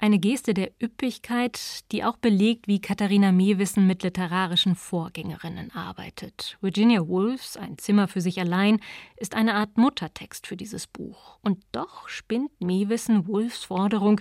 Eine 0.00 0.20
Geste 0.20 0.54
der 0.54 0.70
Üppigkeit, 0.80 1.90
die 1.90 2.04
auch 2.04 2.18
belegt, 2.18 2.68
wie 2.68 2.80
Katharina 2.80 3.32
Mewissen 3.32 3.88
mit 3.88 4.04
literarischen 4.04 4.76
Vorgängerinnen 4.76 5.72
arbeitet. 5.72 6.56
Virginia 6.60 7.08
Woolfs 7.08 7.56
Ein 7.56 7.78
Zimmer 7.78 8.06
für 8.06 8.20
sich 8.20 8.38
allein 8.38 8.78
ist 9.16 9.34
eine 9.34 9.54
Art 9.54 9.76
Muttertext 9.76 10.46
für 10.46 10.56
dieses 10.56 10.86
Buch. 10.86 11.40
Und 11.42 11.64
doch 11.72 12.08
spinnt 12.08 12.52
Mewissen 12.60 13.26
Woolfs 13.26 13.64
Forderung 13.64 14.20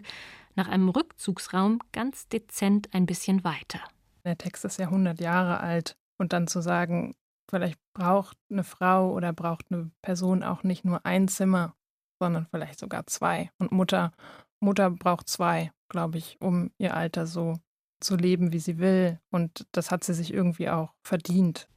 nach 0.57 0.67
einem 0.67 0.89
Rückzugsraum 0.89 1.79
ganz 1.93 2.27
dezent 2.27 2.93
ein 2.93 3.05
bisschen 3.05 3.43
weiter. 3.43 3.79
Der 4.25 4.37
Text 4.37 4.65
ist 4.65 4.77
ja 4.77 4.87
100 4.87 5.21
Jahre 5.21 5.61
alt 5.61 5.95
und 6.17 6.33
dann 6.33 6.47
zu 6.47 6.61
sagen, 6.61 7.15
vielleicht 7.49 7.79
braucht 7.93 8.37
eine 8.51 8.63
Frau 8.63 9.13
oder 9.13 9.31
braucht 9.31 9.67
eine 9.71 9.91
Person 10.01 10.43
auch 10.43 10.63
nicht 10.63 10.83
nur 10.83 11.05
ein 11.05 11.27
Zimmer, 11.27 11.75
sondern 12.19 12.47
vielleicht 12.47 12.79
sogar 12.79 13.07
zwei. 13.07 13.51
Und 13.59 13.71
Mutter, 13.71 14.11
Mutter 14.59 14.89
braucht 14.89 15.29
zwei, 15.29 15.71
glaube 15.87 16.17
ich, 16.17 16.37
um 16.41 16.71
ihr 16.77 16.95
Alter 16.95 17.27
so 17.27 17.59
zu 17.99 18.15
leben, 18.15 18.51
wie 18.51 18.59
sie 18.59 18.79
will. 18.79 19.19
Und 19.31 19.65
das 19.71 19.91
hat 19.91 20.03
sie 20.03 20.13
sich 20.13 20.33
irgendwie 20.33 20.69
auch 20.69 20.93
verdient. 21.03 21.69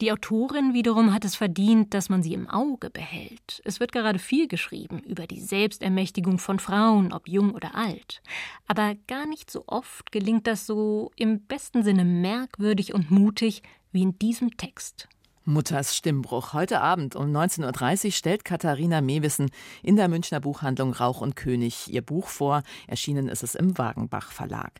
Die 0.00 0.12
Autorin 0.12 0.74
wiederum 0.74 1.12
hat 1.12 1.24
es 1.24 1.34
verdient, 1.34 1.92
dass 1.92 2.08
man 2.08 2.22
sie 2.22 2.32
im 2.32 2.48
Auge 2.48 2.88
behält. 2.88 3.60
Es 3.64 3.80
wird 3.80 3.90
gerade 3.90 4.20
viel 4.20 4.46
geschrieben 4.46 5.00
über 5.00 5.26
die 5.26 5.40
Selbstermächtigung 5.40 6.38
von 6.38 6.60
Frauen, 6.60 7.12
ob 7.12 7.26
jung 7.26 7.52
oder 7.52 7.74
alt. 7.74 8.22
Aber 8.68 8.94
gar 9.08 9.26
nicht 9.26 9.50
so 9.50 9.64
oft 9.66 10.12
gelingt 10.12 10.46
das 10.46 10.66
so 10.66 11.10
im 11.16 11.40
besten 11.40 11.82
Sinne 11.82 12.04
merkwürdig 12.04 12.94
und 12.94 13.10
mutig 13.10 13.62
wie 13.90 14.02
in 14.02 14.16
diesem 14.20 14.56
Text. 14.56 15.08
Mutters 15.48 15.96
Stimmbruch. 15.96 16.52
Heute 16.52 16.82
Abend 16.82 17.16
um 17.16 17.34
19.30 17.34 18.04
Uhr 18.04 18.12
stellt 18.12 18.44
Katharina 18.44 19.00
Mewissen 19.00 19.50
in 19.82 19.96
der 19.96 20.08
Münchner 20.08 20.40
Buchhandlung 20.40 20.92
Rauch 20.92 21.22
und 21.22 21.36
König 21.36 21.88
ihr 21.88 22.02
Buch 22.02 22.28
vor. 22.28 22.62
Erschienen 22.86 23.28
ist 23.28 23.42
es 23.42 23.54
im 23.54 23.78
Wagenbach 23.78 24.30
Verlag. 24.30 24.72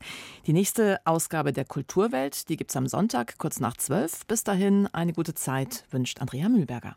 Die 0.47 0.53
nächste 0.53 1.01
Ausgabe 1.07 1.55
der 1.55 1.65
Kulturwelt, 1.65 2.51
die 2.51 2.57
gibt 2.57 2.71
es 2.71 2.77
am 2.77 2.87
Sonntag 2.87 3.39
kurz 3.39 3.61
nach 3.61 3.79
12. 3.79 4.27
Bis 4.27 4.45
dahin 4.45 4.87
eine 4.93 5.15
gute 5.15 5.35
Zeit, 5.35 5.87
wünscht 5.91 6.21
Andrea 6.21 6.51
Mühlberger. 6.51 6.97